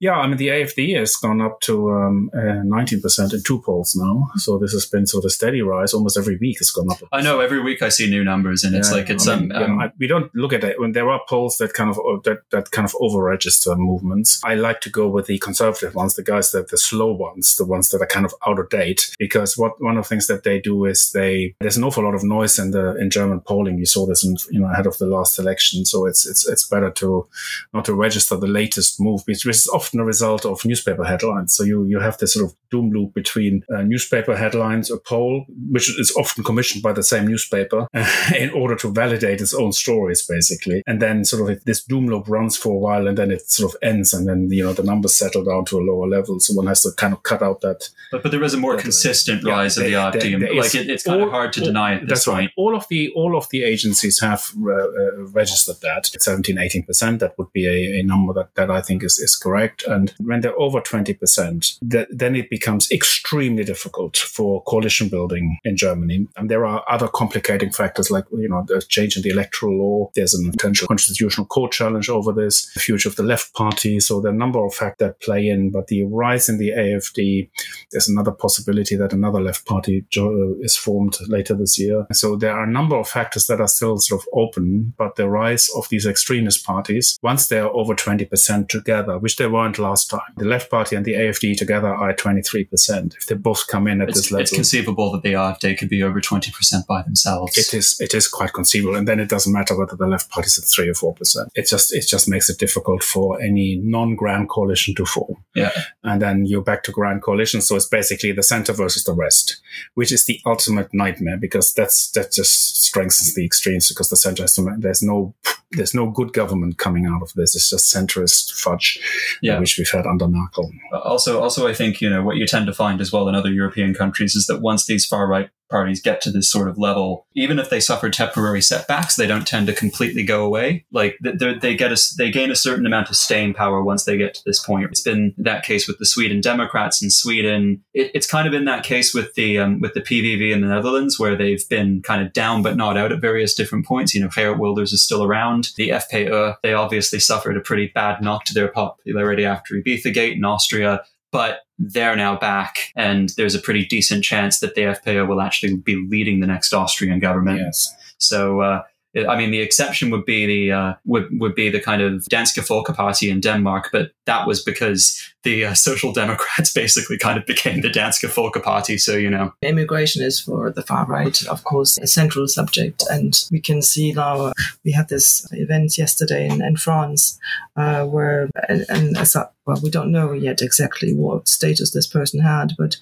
Yeah, 0.00 0.14
I 0.14 0.26
mean, 0.26 0.36
the 0.36 0.48
AFD 0.48 0.98
has 0.98 1.16
gone 1.16 1.40
up 1.40 1.60
to 1.62 1.90
um, 1.90 2.30
uh, 2.34 2.62
19% 2.64 3.34
in 3.34 3.42
two 3.42 3.60
polls 3.62 3.96
now. 3.96 4.30
So 4.36 4.58
this 4.58 4.72
has 4.72 4.86
been 4.86 5.06
sort 5.06 5.24
of 5.24 5.28
a 5.28 5.30
steady 5.30 5.62
rise. 5.62 5.94
Almost 5.94 6.18
every 6.18 6.36
week 6.36 6.58
it's 6.60 6.70
gone 6.70 6.90
up. 6.90 6.98
I 7.12 7.22
know 7.22 7.40
every 7.40 7.60
week 7.60 7.82
I 7.82 7.88
see 7.88 8.08
new 8.08 8.24
numbers, 8.24 8.64
and 8.64 8.74
it's 8.74 8.92
like 8.92 9.10
it's 9.10 9.26
I 9.26 9.36
mean, 9.36 9.52
um, 9.52 9.78
I, 9.78 9.92
we 9.98 10.06
don't 10.06 10.34
look 10.34 10.52
at 10.52 10.64
it 10.64 10.80
when 10.80 10.92
there 10.92 11.10
are 11.10 11.20
polls 11.28 11.58
that 11.58 11.74
kind 11.74 11.90
of 11.90 11.98
uh, 11.98 12.20
that, 12.24 12.42
that 12.50 12.70
kind 12.70 12.86
of 12.86 12.94
over 13.00 13.22
register 13.22 13.74
movements. 13.76 14.40
I 14.44 14.54
like 14.54 14.80
to 14.82 14.90
go 14.90 15.08
with 15.08 15.26
the 15.26 15.38
conservative 15.38 15.94
ones, 15.94 16.14
the 16.14 16.22
guys 16.22 16.50
that 16.52 16.68
the 16.68 16.78
slow 16.78 17.12
ones, 17.12 17.56
the 17.56 17.64
ones 17.64 17.88
that 17.90 18.02
are 18.02 18.06
kind 18.06 18.26
of 18.26 18.34
out 18.46 18.58
of 18.58 18.68
date, 18.70 19.14
because 19.18 19.56
what 19.56 19.80
one 19.82 19.96
of 19.96 20.04
the 20.04 20.08
things 20.08 20.26
that 20.26 20.44
they 20.44 20.60
do 20.60 20.84
is 20.84 21.12
they 21.12 21.54
there's 21.60 21.76
an 21.76 21.84
awful 21.84 22.04
lot 22.04 22.14
of 22.14 22.24
noise 22.24 22.58
in 22.58 22.70
the 22.70 22.96
in 22.96 23.10
German 23.10 23.40
polling. 23.40 23.78
You 23.78 23.86
saw 23.86 24.06
this 24.06 24.24
in, 24.24 24.36
you 24.50 24.60
know 24.60 24.70
ahead 24.70 24.86
of 24.86 24.98
the 24.98 25.06
last 25.06 25.38
election, 25.38 25.84
so 25.84 26.06
it's 26.06 26.26
it's 26.26 26.48
it's 26.48 26.66
better 26.66 26.90
to 26.90 27.26
not 27.72 27.84
to 27.86 27.94
register 27.94 28.36
the 28.36 28.46
latest 28.46 29.00
move 29.00 29.24
which 29.28 29.44
is 29.46 29.68
often 29.68 30.00
a 30.00 30.04
result 30.04 30.46
of 30.46 30.64
newspaper 30.64 31.04
headlines. 31.04 31.54
So 31.54 31.62
you, 31.62 31.84
you 31.84 32.00
have 32.00 32.16
this 32.16 32.32
sort 32.32 32.46
of 32.46 32.56
doom 32.70 32.90
loop 32.90 33.12
between 33.12 33.62
uh, 33.70 33.82
newspaper 33.82 34.34
headlines, 34.34 34.90
a 34.90 34.96
poll, 34.96 35.44
which 35.70 35.90
is 36.00 36.14
often 36.16 36.42
commissioned 36.42 36.82
by 36.82 36.94
the 36.94 37.02
same 37.02 37.26
newspaper 37.26 37.86
in 38.36 38.48
order 38.50 38.74
to 38.76 38.90
validate 38.90 39.42
its 39.42 39.52
own 39.52 39.72
stories, 39.72 40.26
basically. 40.26 40.82
And 40.86 41.02
then 41.02 41.26
sort 41.26 41.50
of 41.50 41.62
this 41.64 41.84
doom 41.84 42.06
loop 42.06 42.26
runs 42.26 42.56
for 42.56 42.74
a 42.74 42.78
while 42.78 43.06
and 43.06 43.18
then 43.18 43.30
it 43.30 43.50
sort 43.50 43.74
of 43.74 43.78
ends 43.82 44.14
and 44.14 44.26
then, 44.26 44.48
you 44.50 44.64
know, 44.64 44.72
the 44.72 44.82
numbers 44.82 45.14
settle 45.14 45.44
down 45.44 45.66
to 45.66 45.78
a 45.78 45.82
lower 45.84 46.08
level. 46.08 46.40
So 46.40 46.54
one 46.54 46.66
has 46.66 46.82
to 46.84 46.92
kind 46.96 47.12
of 47.12 47.22
cut 47.22 47.42
out 47.42 47.60
that. 47.60 47.90
But, 48.10 48.22
but 48.22 48.32
there 48.32 48.42
is 48.42 48.54
a 48.54 48.56
more 48.56 48.76
that, 48.76 48.82
consistent 48.82 49.44
uh, 49.44 49.50
rise 49.50 49.76
yeah, 49.76 50.08
of 50.08 50.14
the 50.14 50.20
AfD. 50.20 50.56
Like 50.56 50.74
it, 50.74 50.88
it's 50.88 51.02
kind 51.02 51.20
all, 51.20 51.26
of 51.26 51.32
hard 51.32 51.52
to 51.54 51.60
all, 51.60 51.66
deny 51.66 51.96
it. 51.96 52.08
That's 52.08 52.24
point. 52.24 52.38
right. 52.38 52.50
All 52.56 52.74
of 52.74 52.86
the, 52.88 53.10
all 53.14 53.36
of 53.36 53.46
the 53.50 53.62
agencies 53.64 54.20
have 54.20 54.50
uh, 54.58 54.72
uh, 54.72 55.26
registered 55.32 55.80
that 55.82 56.06
17, 56.06 56.56
18%. 56.56 57.18
That 57.18 57.36
would 57.36 57.52
be 57.52 57.66
a, 57.66 58.00
a 58.00 58.02
number 58.02 58.32
that, 58.32 58.54
that 58.54 58.70
I 58.70 58.80
think 58.80 59.04
is, 59.04 59.17
is 59.18 59.36
correct. 59.36 59.84
And 59.84 60.14
when 60.18 60.40
they're 60.40 60.58
over 60.58 60.80
20%, 60.80 61.78
that, 61.82 62.08
then 62.10 62.36
it 62.36 62.50
becomes 62.50 62.90
extremely 62.90 63.64
difficult 63.64 64.16
for 64.16 64.62
coalition 64.64 65.08
building 65.08 65.58
in 65.64 65.76
Germany. 65.76 66.26
And 66.36 66.50
there 66.50 66.66
are 66.66 66.84
other 66.88 67.08
complicating 67.08 67.70
factors 67.72 68.10
like, 68.10 68.24
you 68.32 68.48
know, 68.48 68.64
the 68.66 68.80
change 68.82 69.16
in 69.16 69.22
the 69.22 69.30
electoral 69.30 69.78
law. 69.78 70.10
There's 70.14 70.34
a 70.34 70.50
potential 70.50 70.88
constitutional 70.88 71.46
court 71.46 71.72
challenge 71.72 72.08
over 72.08 72.32
this, 72.32 72.72
the 72.74 72.80
future 72.80 73.08
of 73.08 73.16
the 73.16 73.22
left 73.22 73.54
party. 73.54 74.00
So 74.00 74.20
there 74.20 74.30
are 74.30 74.34
a 74.34 74.38
number 74.38 74.64
of 74.64 74.74
factors 74.74 74.98
that 74.98 75.20
play 75.20 75.48
in, 75.48 75.70
but 75.70 75.86
the 75.88 76.04
rise 76.04 76.48
in 76.48 76.58
the 76.58 76.70
AFD, 76.70 77.48
there's 77.92 78.08
another 78.08 78.32
possibility 78.32 78.96
that 78.96 79.12
another 79.12 79.40
left 79.40 79.66
party 79.66 80.04
uh, 80.16 80.54
is 80.60 80.76
formed 80.76 81.16
later 81.28 81.54
this 81.54 81.78
year. 81.78 82.06
So 82.12 82.36
there 82.36 82.52
are 82.52 82.64
a 82.64 82.70
number 82.70 82.96
of 82.96 83.08
factors 83.08 83.46
that 83.46 83.60
are 83.60 83.68
still 83.68 83.98
sort 83.98 84.22
of 84.22 84.28
open, 84.32 84.94
but 84.96 85.16
the 85.16 85.28
rise 85.28 85.68
of 85.76 85.88
these 85.88 86.06
extremist 86.06 86.64
parties, 86.64 87.18
once 87.22 87.48
they 87.48 87.58
are 87.58 87.70
over 87.70 87.94
20% 87.94 88.68
together, 88.68 89.07
which 89.16 89.36
they 89.36 89.46
weren't 89.46 89.78
last 89.78 90.10
time. 90.10 90.34
The 90.36 90.44
Left 90.44 90.70
Party 90.70 90.96
and 90.96 91.04
the 91.04 91.14
AFD 91.14 91.56
together 91.56 91.88
are 91.88 92.10
at 92.10 92.18
23%. 92.18 93.16
If 93.16 93.26
they 93.26 93.34
both 93.34 93.66
come 93.68 93.86
in 93.86 94.02
at 94.02 94.08
it's, 94.08 94.18
this 94.18 94.30
level. 94.32 94.42
It's 94.42 94.52
conceivable 94.52 95.12
that 95.12 95.22
the 95.22 95.34
AfD 95.34 95.78
could 95.78 95.88
be 95.88 96.02
over 96.02 96.20
20% 96.20 96.86
by 96.86 97.02
themselves. 97.02 97.56
It 97.56 97.72
is, 97.72 98.00
it 98.00 98.12
is 98.14 98.28
quite 98.28 98.52
conceivable. 98.52 98.96
And 98.96 99.06
then 99.06 99.20
it 99.20 99.28
doesn't 99.28 99.52
matter 99.52 99.78
whether 99.78 99.96
the 99.96 100.06
Left 100.06 100.28
Party 100.30 100.46
is 100.46 100.58
at 100.58 100.64
3 100.64 100.88
or 100.88 101.14
4%. 101.14 101.48
It 101.54 101.68
just, 101.68 101.94
it 101.94 102.06
just 102.06 102.28
makes 102.28 102.50
it 102.50 102.58
difficult 102.58 103.02
for 103.02 103.40
any 103.40 103.76
non-grand 103.76 104.48
coalition 104.48 104.94
to 104.96 105.06
form. 105.06 105.36
Yeah. 105.54 105.70
And 106.02 106.20
then 106.20 106.44
you're 106.44 106.62
back 106.62 106.82
to 106.84 106.92
grand 106.92 107.22
coalition. 107.22 107.60
So 107.60 107.76
it's 107.76 107.88
basically 107.88 108.32
the 108.32 108.42
center 108.42 108.72
versus 108.72 109.04
the 109.04 109.14
rest, 109.14 109.60
which 109.94 110.12
is 110.12 110.26
the 110.26 110.40
ultimate 110.44 110.92
nightmare 110.92 111.36
because 111.36 111.72
that's, 111.72 112.10
that 112.12 112.32
just 112.32 112.82
strengthens 112.84 113.34
the 113.34 113.44
extremes 113.44 113.88
because 113.88 114.08
the 114.08 114.16
center 114.16 114.42
has 114.42 114.54
to, 114.54 114.74
there's 114.78 115.02
no, 115.02 115.34
there's 115.72 115.94
no 115.94 116.10
good 116.10 116.32
government 116.32 116.78
coming 116.78 117.06
out 117.06 117.22
of 117.22 117.32
this. 117.34 117.54
It's 117.54 117.70
just 117.70 117.94
centrist 117.94 118.52
fudge 118.52 118.98
uh, 118.98 119.38
yeah. 119.42 119.58
which 119.58 119.76
we've 119.78 119.90
had 119.90 120.06
under 120.06 120.26
Merkel. 120.26 120.72
Uh, 120.92 120.98
also, 120.98 121.42
also, 121.42 121.66
I 121.66 121.74
think 121.74 122.00
you 122.00 122.08
know 122.08 122.22
what 122.22 122.36
you 122.36 122.46
tend 122.46 122.66
to 122.66 122.72
find 122.72 123.00
as 123.00 123.12
well 123.12 123.28
in 123.28 123.34
other 123.34 123.50
European 123.50 123.94
countries 123.94 124.34
is 124.34 124.46
that 124.46 124.60
once 124.60 124.86
these 124.86 125.04
far 125.04 125.26
right 125.26 125.50
parties 125.68 126.00
get 126.00 126.20
to 126.22 126.30
this 126.30 126.50
sort 126.50 126.68
of 126.68 126.78
level, 126.78 127.26
even 127.34 127.58
if 127.58 127.70
they 127.70 127.80
suffer 127.80 128.10
temporary 128.10 128.62
setbacks, 128.62 129.16
they 129.16 129.26
don't 129.26 129.46
tend 129.46 129.66
to 129.66 129.72
completely 129.72 130.22
go 130.22 130.44
away. 130.44 130.84
Like 130.92 131.16
they 131.22 131.76
get 131.76 131.92
a, 131.92 131.98
they 132.16 132.30
gain 132.30 132.50
a 132.50 132.56
certain 132.56 132.86
amount 132.86 133.10
of 133.10 133.16
staying 133.16 133.54
power 133.54 133.82
once 133.82 134.04
they 134.04 134.16
get 134.16 134.34
to 134.34 134.42
this 134.44 134.64
point. 134.64 134.84
It's 134.90 135.00
been 135.00 135.34
that 135.38 135.64
case 135.64 135.86
with 135.86 135.98
the 135.98 136.06
Sweden 136.06 136.40
Democrats 136.40 137.02
in 137.02 137.10
Sweden. 137.10 137.82
It, 137.94 138.10
it's 138.14 138.26
kind 138.26 138.46
of 138.46 138.52
been 138.52 138.64
that 138.64 138.84
case 138.84 139.14
with 139.14 139.34
the 139.34 139.58
um, 139.58 139.80
with 139.80 139.94
the 139.94 140.00
PVV 140.00 140.52
in 140.52 140.60
the 140.60 140.68
Netherlands, 140.68 141.18
where 141.18 141.36
they've 141.36 141.68
been 141.68 142.02
kind 142.02 142.22
of 142.22 142.32
down 142.32 142.62
but 142.62 142.76
not 142.76 142.96
out 142.96 143.12
at 143.12 143.20
various 143.20 143.54
different 143.54 143.86
points. 143.86 144.14
You 144.14 144.22
know, 144.22 144.28
Geert 144.28 144.58
Wilders 144.58 144.92
is 144.92 145.02
still 145.02 145.24
around. 145.24 145.70
The 145.76 145.90
FPÖ 145.90 146.56
they 146.62 146.72
obviously 146.72 147.20
suffered 147.20 147.56
a 147.56 147.60
pretty 147.60 147.90
bad 147.94 148.22
knock 148.22 148.44
to 148.44 148.54
their 148.54 148.68
popularity 148.68 149.44
after 149.44 149.74
Ibiza 149.74 150.12
Gate 150.12 150.36
in 150.36 150.44
Austria 150.44 151.02
but 151.32 151.60
they're 151.78 152.16
now 152.16 152.36
back, 152.36 152.92
and 152.96 153.30
there's 153.36 153.54
a 153.54 153.60
pretty 153.60 153.84
decent 153.86 154.24
chance 154.24 154.60
that 154.60 154.74
the 154.74 154.82
FPÖ 154.82 155.26
will 155.26 155.40
actually 155.40 155.76
be 155.76 155.96
leading 156.10 156.40
the 156.40 156.46
next 156.46 156.72
Austrian 156.72 157.20
government. 157.20 157.60
Yes. 157.60 157.94
So 158.18 158.60
uh, 158.60 158.82
I 159.16 159.36
mean, 159.36 159.50
the 159.50 159.60
exception 159.60 160.10
would 160.10 160.26
be 160.26 160.46
the 160.46 160.72
uh, 160.72 160.94
would 161.06 161.28
would 161.40 161.54
be 161.54 161.70
the 161.70 161.80
kind 161.80 162.02
of 162.02 162.24
Danske 162.30 162.62
Folkeparti 162.62 163.30
in 163.30 163.40
Denmark, 163.40 163.88
but 163.90 164.12
that 164.26 164.46
was 164.46 164.62
because 164.62 165.18
the 165.44 165.64
uh, 165.64 165.74
Social 165.74 166.12
Democrats 166.12 166.72
basically 166.74 167.16
kind 167.16 167.38
of 167.38 167.46
became 167.46 167.80
the 167.80 167.88
Danske 167.88 168.28
Folkeparti. 168.28 169.00
So 169.00 169.16
you 169.16 169.30
know, 169.30 169.52
immigration 169.62 170.22
is 170.22 170.40
for 170.40 170.70
the 170.70 170.82
far 170.82 171.06
right, 171.06 171.46
of 171.46 171.64
course, 171.64 171.98
a 171.98 172.06
central 172.06 172.46
subject, 172.48 173.02
and 173.10 173.34
we 173.50 173.60
can 173.60 173.80
see 173.80 174.12
now 174.12 174.40
uh, 174.40 174.52
we 174.84 174.92
had 174.92 175.08
this 175.08 175.46
event 175.52 175.96
yesterday 175.96 176.46
in, 176.46 176.62
in 176.62 176.76
France 176.76 177.38
uh, 177.76 178.04
where 178.04 178.50
and, 178.68 178.84
and 178.90 179.16
as 179.16 179.34
a, 179.36 179.50
well, 179.68 179.78
we 179.82 179.90
don't 179.90 180.10
know 180.10 180.32
yet 180.32 180.62
exactly 180.62 181.12
what 181.12 181.46
status 181.46 181.90
this 181.90 182.06
person 182.06 182.40
had, 182.40 182.72
but 182.78 182.96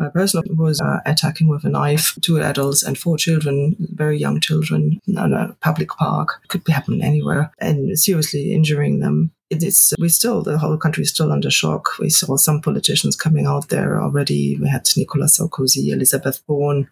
a 0.00 0.10
person 0.10 0.42
was 0.56 0.80
uh, 0.80 0.98
attacking 1.06 1.46
with 1.46 1.64
a 1.64 1.68
knife 1.68 2.18
two 2.22 2.40
adults 2.42 2.82
and 2.82 2.98
four 2.98 3.16
children, 3.16 3.76
very 3.78 4.18
young 4.18 4.40
children, 4.40 5.00
in 5.06 5.16
a 5.16 5.56
public 5.60 5.90
park. 5.90 6.40
It 6.42 6.48
could 6.48 6.64
be 6.64 6.72
happening 6.72 7.04
anywhere, 7.04 7.52
and 7.60 7.96
seriously 7.96 8.52
injuring 8.52 8.98
them 8.98 9.30
it 9.50 9.62
is 9.62 9.94
we 9.98 10.08
still 10.08 10.42
the 10.42 10.58
whole 10.58 10.76
country 10.76 11.02
is 11.02 11.10
still 11.10 11.32
under 11.32 11.50
shock. 11.50 11.98
We 11.98 12.10
saw 12.10 12.36
some 12.36 12.60
politicians 12.60 13.16
coming 13.16 13.46
out 13.46 13.68
there 13.68 14.00
already. 14.00 14.58
We 14.60 14.68
had 14.68 14.88
Nicolas 14.96 15.38
Sarkozy, 15.38 15.88
Elizabeth 15.88 16.46
Borne, 16.46 16.88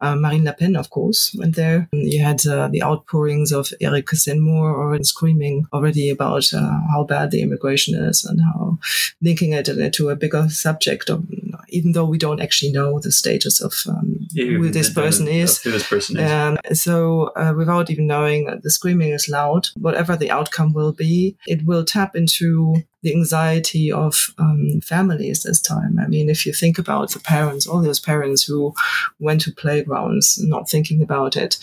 uh, 0.00 0.16
Marine 0.16 0.44
Le 0.44 0.52
Pen, 0.52 0.76
of 0.76 0.90
course, 0.90 1.34
went 1.36 1.56
there. 1.56 1.88
You 1.92 2.22
had 2.22 2.46
uh, 2.46 2.68
the 2.68 2.82
outpourings 2.82 3.52
of 3.52 3.72
Eric 3.80 4.06
Zemmour 4.06 4.74
already 4.74 5.04
screaming 5.04 5.66
already 5.72 6.08
about 6.08 6.52
uh, 6.52 6.80
how 6.90 7.04
bad 7.04 7.30
the 7.30 7.42
immigration 7.42 7.94
is 7.94 8.24
and 8.24 8.40
how 8.40 8.78
linking 9.20 9.52
it 9.52 9.68
into 9.68 10.08
a 10.08 10.16
bigger 10.16 10.48
subject 10.48 11.10
of 11.10 11.26
even 11.68 11.92
though 11.92 12.04
we 12.04 12.18
don't 12.18 12.40
actually 12.40 12.72
know 12.72 12.98
the 12.98 13.12
status 13.12 13.60
of 13.60 13.74
um, 13.88 14.17
who 14.34 14.70
this 14.70 14.90
person 14.92 15.28
is. 15.28 15.62
Who 15.62 15.70
this 15.70 15.86
person 15.86 16.18
is. 16.18 16.30
Um, 16.30 16.58
so, 16.72 17.30
uh, 17.36 17.54
without 17.56 17.90
even 17.90 18.06
knowing, 18.06 18.60
the 18.62 18.70
screaming 18.70 19.10
is 19.10 19.28
loud. 19.28 19.68
Whatever 19.76 20.16
the 20.16 20.30
outcome 20.30 20.72
will 20.72 20.92
be, 20.92 21.36
it 21.46 21.64
will 21.64 21.84
tap 21.84 22.14
into 22.14 22.82
the 23.08 23.14
anxiety 23.14 23.90
of 23.90 24.34
um, 24.38 24.80
families 24.82 25.42
this 25.42 25.60
time. 25.60 25.98
I 25.98 26.06
mean, 26.06 26.28
if 26.28 26.44
you 26.44 26.52
think 26.52 26.78
about 26.78 27.12
the 27.12 27.20
parents, 27.20 27.66
all 27.66 27.82
those 27.82 28.00
parents 28.00 28.44
who 28.44 28.74
went 29.18 29.40
to 29.42 29.52
playgrounds 29.52 30.38
not 30.42 30.68
thinking 30.68 31.02
about 31.02 31.36
it, 31.36 31.56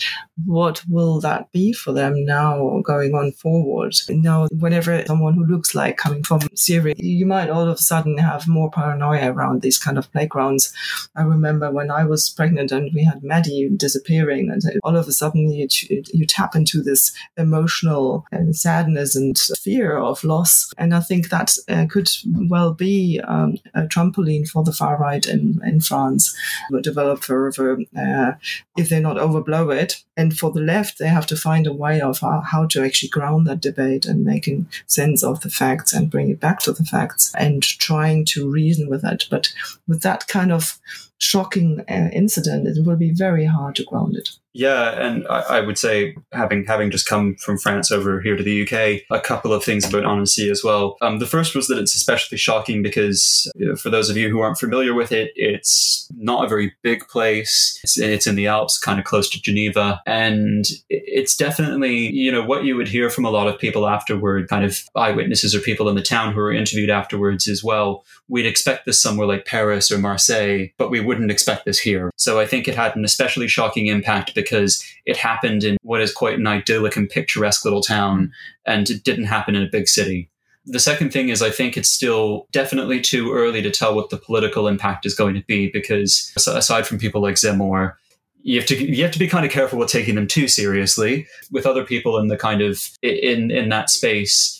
what 0.44 0.82
will 0.88 1.20
that 1.20 1.50
be 1.52 1.72
for 1.72 1.92
them 1.92 2.24
now 2.24 2.80
going 2.84 3.14
on 3.14 3.32
forward? 3.32 3.94
Now, 4.08 4.48
whenever 4.50 5.04
someone 5.06 5.34
who 5.34 5.46
looks 5.46 5.74
like 5.74 5.96
coming 5.96 6.24
from 6.24 6.40
Syria, 6.54 6.94
you 6.98 7.26
might 7.26 7.48
all 7.48 7.68
of 7.68 7.78
a 7.78 7.78
sudden 7.78 8.18
have 8.18 8.48
more 8.48 8.70
paranoia 8.70 9.32
around 9.32 9.62
these 9.62 9.78
kind 9.78 9.98
of 9.98 10.10
playgrounds. 10.12 10.72
I 11.14 11.22
remember 11.22 11.70
when 11.70 11.90
I 11.90 12.04
was 12.04 12.28
pregnant 12.30 12.72
and 12.72 12.90
we 12.92 13.04
had 13.04 13.22
Maddie 13.22 13.70
disappearing, 13.76 14.50
and 14.50 14.62
all 14.82 14.96
of 14.96 15.06
a 15.06 15.12
sudden 15.12 15.52
you, 15.52 15.68
you 15.88 16.26
tap 16.26 16.56
into 16.56 16.82
this 16.82 17.12
emotional 17.36 18.26
sadness 18.50 19.14
and 19.14 19.38
fear 19.38 19.96
of 19.96 20.24
loss. 20.24 20.72
And 20.76 20.94
I 20.94 21.00
think 21.00 21.28
that 21.28 21.35
uh, 21.68 21.86
could 21.86 22.10
well 22.48 22.72
be 22.72 23.20
um, 23.20 23.58
a 23.74 23.82
trampoline 23.82 24.48
for 24.48 24.64
the 24.64 24.72
far 24.72 24.96
right 24.96 25.26
in, 25.26 25.60
in 25.64 25.80
France, 25.80 26.36
will 26.70 26.80
develop 26.80 27.22
further 27.22 27.78
uh, 27.96 28.32
if 28.76 28.88
they 28.88 29.00
not 29.00 29.16
overblow 29.16 29.74
it. 29.74 30.02
And 30.16 30.36
for 30.36 30.50
the 30.50 30.60
left, 30.60 30.98
they 30.98 31.08
have 31.08 31.26
to 31.26 31.36
find 31.36 31.66
a 31.66 31.72
way 31.72 32.00
of 32.00 32.20
how, 32.20 32.40
how 32.40 32.66
to 32.66 32.84
actually 32.84 33.10
ground 33.10 33.46
that 33.46 33.60
debate 33.60 34.06
and 34.06 34.24
making 34.24 34.68
sense 34.86 35.22
of 35.22 35.40
the 35.40 35.50
facts 35.50 35.92
and 35.92 36.10
bring 36.10 36.30
it 36.30 36.40
back 36.40 36.60
to 36.60 36.72
the 36.72 36.84
facts 36.84 37.32
and 37.36 37.62
trying 37.62 38.24
to 38.26 38.50
reason 38.50 38.88
with 38.88 39.04
it. 39.04 39.26
But 39.30 39.52
with 39.86 40.02
that 40.02 40.26
kind 40.28 40.52
of 40.52 40.78
shocking 41.18 41.84
uh, 41.88 42.08
incident, 42.12 42.66
it 42.66 42.84
will 42.84 42.96
be 42.96 43.12
very 43.12 43.46
hard 43.46 43.76
to 43.76 43.84
ground 43.84 44.16
it. 44.16 44.30
Yeah, 44.56 44.98
and 44.98 45.26
I, 45.28 45.40
I, 45.40 45.60
would 45.60 45.76
say 45.76 46.16
having 46.32 46.64
having 46.64 46.90
just 46.90 47.06
come 47.06 47.34
from 47.34 47.58
France 47.58 47.92
over 47.92 48.22
here 48.22 48.36
to 48.36 48.42
the 48.42 48.62
UK, 48.62 49.02
a 49.10 49.20
couple 49.20 49.52
of 49.52 49.62
things 49.62 49.86
about 49.86 50.06
Annecy 50.06 50.50
as 50.50 50.64
well. 50.64 50.96
Um, 51.02 51.18
the 51.18 51.26
first 51.26 51.54
was 51.54 51.66
that 51.66 51.76
it's 51.76 51.94
especially 51.94 52.38
shocking 52.38 52.82
because 52.82 53.52
you 53.54 53.68
know, 53.68 53.76
for 53.76 53.90
those 53.90 54.08
of 54.08 54.16
you 54.16 54.30
who 54.30 54.40
aren't 54.40 54.56
familiar 54.56 54.94
with 54.94 55.12
it, 55.12 55.30
it's 55.36 56.08
not 56.16 56.46
a 56.46 56.48
very 56.48 56.72
big 56.82 57.06
place. 57.06 57.78
It's, 57.82 57.98
it's 57.98 58.26
in 58.26 58.34
the 58.34 58.46
Alps, 58.46 58.78
kind 58.78 58.98
of 58.98 59.04
close 59.04 59.28
to 59.28 59.42
Geneva, 59.42 60.00
and 60.06 60.64
it's 60.88 61.36
definitely 61.36 62.10
you 62.14 62.32
know 62.32 62.42
what 62.42 62.64
you 62.64 62.76
would 62.76 62.88
hear 62.88 63.10
from 63.10 63.26
a 63.26 63.30
lot 63.30 63.48
of 63.48 63.58
people 63.58 63.86
afterward, 63.86 64.48
kind 64.48 64.64
of 64.64 64.82
eyewitnesses 64.94 65.54
or 65.54 65.60
people 65.60 65.86
in 65.90 65.96
the 65.96 66.02
town 66.02 66.32
who 66.32 66.40
were 66.40 66.50
interviewed 66.50 66.88
afterwards 66.88 67.46
as 67.46 67.62
well. 67.62 68.06
We'd 68.26 68.46
expect 68.46 68.86
this 68.86 69.02
somewhere 69.02 69.26
like 69.26 69.44
Paris 69.44 69.90
or 69.90 69.98
Marseille, 69.98 70.68
but 70.78 70.90
we 70.90 71.00
wouldn't 71.06 71.30
expect 71.30 71.64
this 71.64 71.78
here. 71.78 72.10
So 72.16 72.40
I 72.40 72.46
think 72.46 72.68
it 72.68 72.74
had 72.74 72.96
an 72.96 73.04
especially 73.04 73.48
shocking 73.48 73.86
impact 73.86 74.34
because 74.34 74.84
it 75.04 75.16
happened 75.16 75.64
in 75.64 75.76
what 75.82 76.00
is 76.00 76.12
quite 76.12 76.38
an 76.38 76.46
idyllic 76.46 76.96
and 76.96 77.08
picturesque 77.08 77.64
little 77.64 77.82
town, 77.82 78.32
and 78.66 78.90
it 78.90 79.04
didn't 79.04 79.24
happen 79.24 79.54
in 79.54 79.62
a 79.62 79.70
big 79.70 79.88
city. 79.88 80.30
The 80.66 80.80
second 80.80 81.12
thing 81.12 81.28
is, 81.28 81.42
I 81.42 81.50
think 81.50 81.76
it's 81.76 81.88
still 81.88 82.48
definitely 82.50 83.00
too 83.00 83.32
early 83.32 83.62
to 83.62 83.70
tell 83.70 83.94
what 83.94 84.10
the 84.10 84.16
political 84.16 84.66
impact 84.66 85.06
is 85.06 85.14
going 85.14 85.34
to 85.36 85.44
be 85.46 85.70
because 85.70 86.32
aside 86.36 86.86
from 86.86 86.98
people 86.98 87.22
like 87.22 87.36
Zemmour, 87.36 87.94
you 88.42 88.58
have 88.60 88.68
to 88.68 88.76
you 88.76 89.02
have 89.02 89.12
to 89.12 89.18
be 89.18 89.26
kind 89.26 89.44
of 89.44 89.50
careful 89.50 89.78
with 89.78 89.90
taking 89.90 90.14
them 90.14 90.26
too 90.26 90.46
seriously. 90.46 91.26
With 91.50 91.66
other 91.66 91.84
people 91.84 92.18
in 92.18 92.28
the 92.28 92.36
kind 92.36 92.62
of 92.62 92.90
in 93.02 93.50
in 93.50 93.68
that 93.70 93.90
space, 93.90 94.55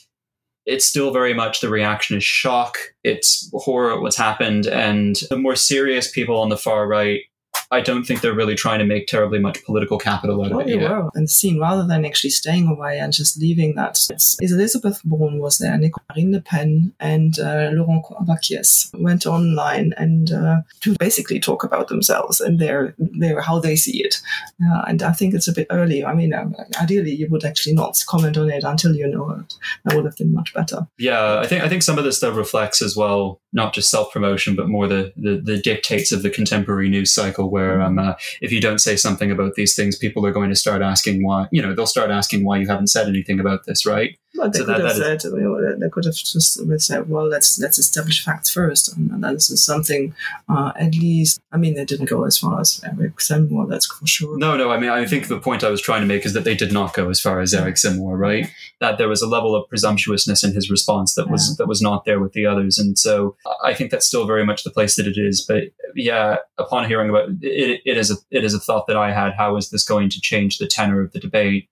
it's 0.67 0.85
still 0.85 1.13
very 1.13 1.33
much 1.33 1.61
the 1.61 1.69
reaction 1.69 2.17
is 2.17 2.25
shock, 2.25 2.77
it's 3.05 3.51
horror 3.55 3.95
at 3.95 4.01
what's 4.01 4.17
happened, 4.17 4.67
and 4.67 5.17
the 5.31 5.39
more 5.39 5.57
serious 5.57 6.11
people 6.11 6.39
on 6.39 6.49
the 6.49 6.57
far 6.57 6.87
right 6.87 7.23
I 7.71 7.81
don't 7.81 8.05
think 8.05 8.21
they're 8.21 8.35
really 8.35 8.55
trying 8.55 8.79
to 8.79 8.85
make 8.85 9.07
terribly 9.07 9.39
much 9.39 9.65
political 9.65 9.99
capital 9.99 10.45
out 10.45 10.53
of 10.53 10.61
it. 10.61 10.69
Yet. 10.69 10.91
Were. 10.91 11.11
And 11.15 11.29
seen 11.29 11.61
rather 11.61 11.87
than 11.87 12.05
actually 12.05 12.31
staying 12.31 12.69
away 12.69 12.99
and 12.99 13.13
just 13.13 13.39
leaving 13.39 13.75
that. 13.75 13.99
Is 14.11 14.53
Elizabeth 14.53 15.01
Borne 15.05 15.39
was 15.39 15.59
there, 15.59 15.77
Marine 15.77 16.33
Le 16.33 16.41
Pen, 16.41 16.93
and 17.01 17.39
uh, 17.39 17.71
Laurent 17.73 18.05
Wauquiez 18.27 18.91
went 19.01 19.27
online 19.27 19.93
and 19.97 20.33
uh, 20.33 20.63
to 20.83 20.95
basically 20.99 21.41
talk 21.41 21.65
about 21.65 21.89
themselves 21.89 22.41
and 22.41 22.59
their 22.59 22.95
their 22.99 23.41
how 23.41 23.59
they 23.59 23.77
see 23.77 24.03
it. 24.03 24.21
Uh, 24.65 24.83
and 24.89 25.03
I 25.03 25.13
think 25.13 25.35
it's 25.35 25.49
a 25.49 25.53
bit 25.53 25.67
early. 25.71 26.05
I 26.05 26.15
mean, 26.15 26.33
uh, 26.33 26.49
ideally 26.81 27.13
you 27.13 27.29
would 27.31 27.45
actually 27.45 27.75
not 27.75 28.03
comment 28.07 28.37
on 28.37 28.51
it 28.51 28.65
until 28.65 28.95
you 28.95 29.09
know 29.09 29.31
it. 29.31 29.55
That 29.85 29.97
would 29.97 30.05
have 30.05 30.17
been 30.17 30.33
much 30.33 30.55
better. 30.55 30.87
Yeah, 30.99 31.41
I 31.41 31.47
think 31.47 31.65
I 31.65 31.69
think 31.69 31.83
some 31.83 31.99
of 31.99 32.05
this 32.05 32.19
stuff 32.19 32.37
reflects 32.37 32.83
as 32.83 32.97
well 32.97 33.41
not 33.57 33.73
just 33.73 33.91
self 33.91 34.13
promotion, 34.13 34.55
but 34.55 34.69
more 34.69 34.87
the, 34.87 35.13
the, 35.17 35.41
the 35.43 35.59
dictates 35.59 36.13
of 36.13 36.23
the 36.23 36.31
contemporary 36.31 36.89
news 36.89 37.13
cycle, 37.13 37.51
where 37.57 37.81
um, 37.81 37.99
uh, 37.99 38.15
if 38.43 38.53
you 38.53 38.61
don't 38.61 38.81
say 38.81 38.97
something 38.97 39.31
about 39.31 39.55
these 39.55 39.75
things, 39.75 39.97
people 39.97 40.27
are 40.27 40.37
going 40.39 40.51
to 40.51 40.63
start 40.65 40.83
asking 40.83 41.25
why. 41.25 41.49
You 41.51 41.63
know, 41.63 41.75
they'll 41.75 41.95
start 41.97 42.11
asking 42.11 42.45
why 42.45 42.59
you 42.59 42.67
haven't 42.67 42.89
said 42.89 43.09
anything 43.09 43.41
about 43.41 43.65
this, 43.65 43.87
right? 43.87 44.19
Well, 44.37 44.51
they 44.51 44.59
so 44.59 44.65
could 44.65 44.75
that, 44.75 44.85
have 44.85 44.97
that 44.97 45.03
said, 45.03 45.17
is, 45.17 45.33
you 45.33 45.41
know, 45.41 45.77
they 45.77 45.89
could 45.89 46.05
have 46.05 46.15
just 46.15 46.59
said, 46.81 47.09
well, 47.09 47.27
let's 47.27 47.59
let's 47.59 47.79
establish 47.79 48.25
facts 48.25 48.51
first, 48.51 48.95
and, 48.97 49.23
that 49.23 49.35
is 49.35 49.65
something. 49.65 50.15
Uh, 50.49 50.73
at 50.77 50.95
least, 50.95 51.41
I 51.53 51.57
mean, 51.57 51.75
they 51.75 51.85
didn't 51.85 52.09
go 52.09 52.25
as 52.25 52.39
far 52.39 52.61
as 52.61 52.83
Eric 52.85 53.17
Zemmour, 53.17 53.69
that's 53.69 53.87
for 53.87 54.07
sure. 54.07 54.39
No, 54.39 54.57
no. 54.57 54.71
I 54.71 54.79
mean, 54.79 54.91
I 54.91 55.07
think 55.07 55.29
the 55.29 55.41
point 55.41 55.65
I 55.65 55.71
was 55.71 55.81
trying 55.81 56.03
to 56.03 56.07
make 56.07 56.27
is 56.27 56.35
that 56.35 56.45
they 56.45 56.55
did 56.55 56.73
not 56.73 56.95
go 56.95 57.09
as 57.09 57.21
far 57.21 57.41
as 57.41 57.55
Eric 57.55 57.77
Zemmour, 57.77 58.19
right? 58.19 58.47
That 58.81 58.99
there 58.99 59.09
was 59.09 59.23
a 59.23 59.27
level 59.27 59.55
of 59.55 59.69
presumptuousness 59.69 60.45
in 60.45 60.53
his 60.53 60.71
response 60.71 61.15
that 61.15 61.31
was 61.31 61.51
yeah. 61.51 61.55
that 61.59 61.69
was 61.69 61.81
not 61.81 62.05
there 62.05 62.21
with 62.21 62.33
the 62.33 62.47
others, 62.47 62.79
and 62.79 62.99
so 62.99 63.37
I 63.65 63.75
think 63.75 63.91
that's 63.91 64.07
still 64.07 64.27
very 64.27 64.45
much 64.45 64.65
the 64.65 64.71
place 64.71 64.97
that 64.97 65.07
it 65.07 65.17
is. 65.17 65.41
But 65.41 65.65
yeah, 65.95 66.37
upon 66.59 66.89
hearing 66.89 67.11
about 67.11 67.31
it, 67.41 67.81
it 67.85 67.97
is 67.97 68.11
a 68.11 68.17
it 68.31 68.45
is 68.45 68.55
a 68.55 68.61
thought 68.61 68.87
that 68.89 68.97
I 68.97 69.13
had. 69.13 69.35
How 69.35 69.57
is 69.57 69.71
this 69.71 69.85
going 69.85 70.11
to 70.11 70.21
change 70.21 70.59
the 70.59 70.67
tenor 70.67 71.01
of 71.01 71.13
the 71.13 71.21
debate? 71.21 71.69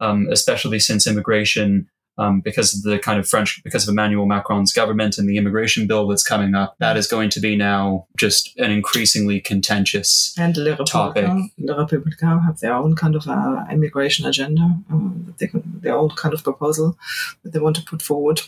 Um, 0.00 0.28
especially 0.30 0.78
since 0.78 1.08
immigration 1.08 1.88
um, 2.18 2.40
because 2.40 2.76
of 2.76 2.82
the 2.82 2.98
kind 2.98 3.18
of 3.18 3.28
French, 3.28 3.62
because 3.64 3.86
of 3.86 3.92
Emmanuel 3.92 4.26
Macron's 4.26 4.72
government 4.72 5.18
and 5.18 5.28
the 5.28 5.36
immigration 5.36 5.86
bill 5.86 6.06
that's 6.08 6.22
coming 6.22 6.54
up, 6.54 6.76
that 6.78 6.96
is 6.96 7.06
going 7.06 7.30
to 7.30 7.40
be 7.40 7.56
now 7.56 8.06
just 8.16 8.56
an 8.58 8.70
increasingly 8.70 9.40
contentious 9.40 10.34
and 10.38 10.54
the 10.54 10.74
topic. 10.84 11.26
The 11.58 11.74
Republicans 11.74 12.44
have 12.44 12.60
their 12.60 12.74
own 12.74 12.96
kind 12.96 13.14
of 13.14 13.26
uh, 13.28 13.64
immigration 13.70 14.26
agenda, 14.26 14.76
uh, 14.92 14.98
they, 15.38 15.50
their 15.54 15.96
own 15.96 16.10
kind 16.10 16.34
of 16.34 16.42
proposal 16.42 16.98
that 17.42 17.52
they 17.52 17.60
want 17.60 17.76
to 17.76 17.82
put 17.82 18.02
forward. 18.02 18.40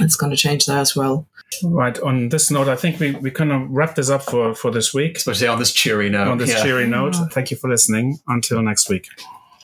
It's 0.00 0.16
going 0.16 0.30
to 0.30 0.36
change 0.36 0.66
that 0.66 0.78
as 0.78 0.96
well. 0.96 1.28
Right. 1.62 1.98
On 2.00 2.30
this 2.30 2.50
note, 2.50 2.68
I 2.68 2.76
think 2.76 2.98
we, 2.98 3.12
we 3.12 3.30
kind 3.30 3.52
of 3.52 3.70
wrap 3.70 3.94
this 3.94 4.08
up 4.08 4.22
for, 4.22 4.54
for 4.54 4.70
this 4.70 4.94
week. 4.94 5.18
Especially 5.18 5.46
on 5.46 5.58
this 5.58 5.72
cheery 5.72 6.08
note. 6.08 6.28
On 6.28 6.38
this 6.38 6.50
yeah. 6.50 6.62
cheery 6.62 6.86
note. 6.88 7.14
Thank 7.30 7.50
you 7.50 7.56
for 7.56 7.68
listening. 7.68 8.18
Until 8.26 8.62
next 8.62 8.88
week. 8.88 9.06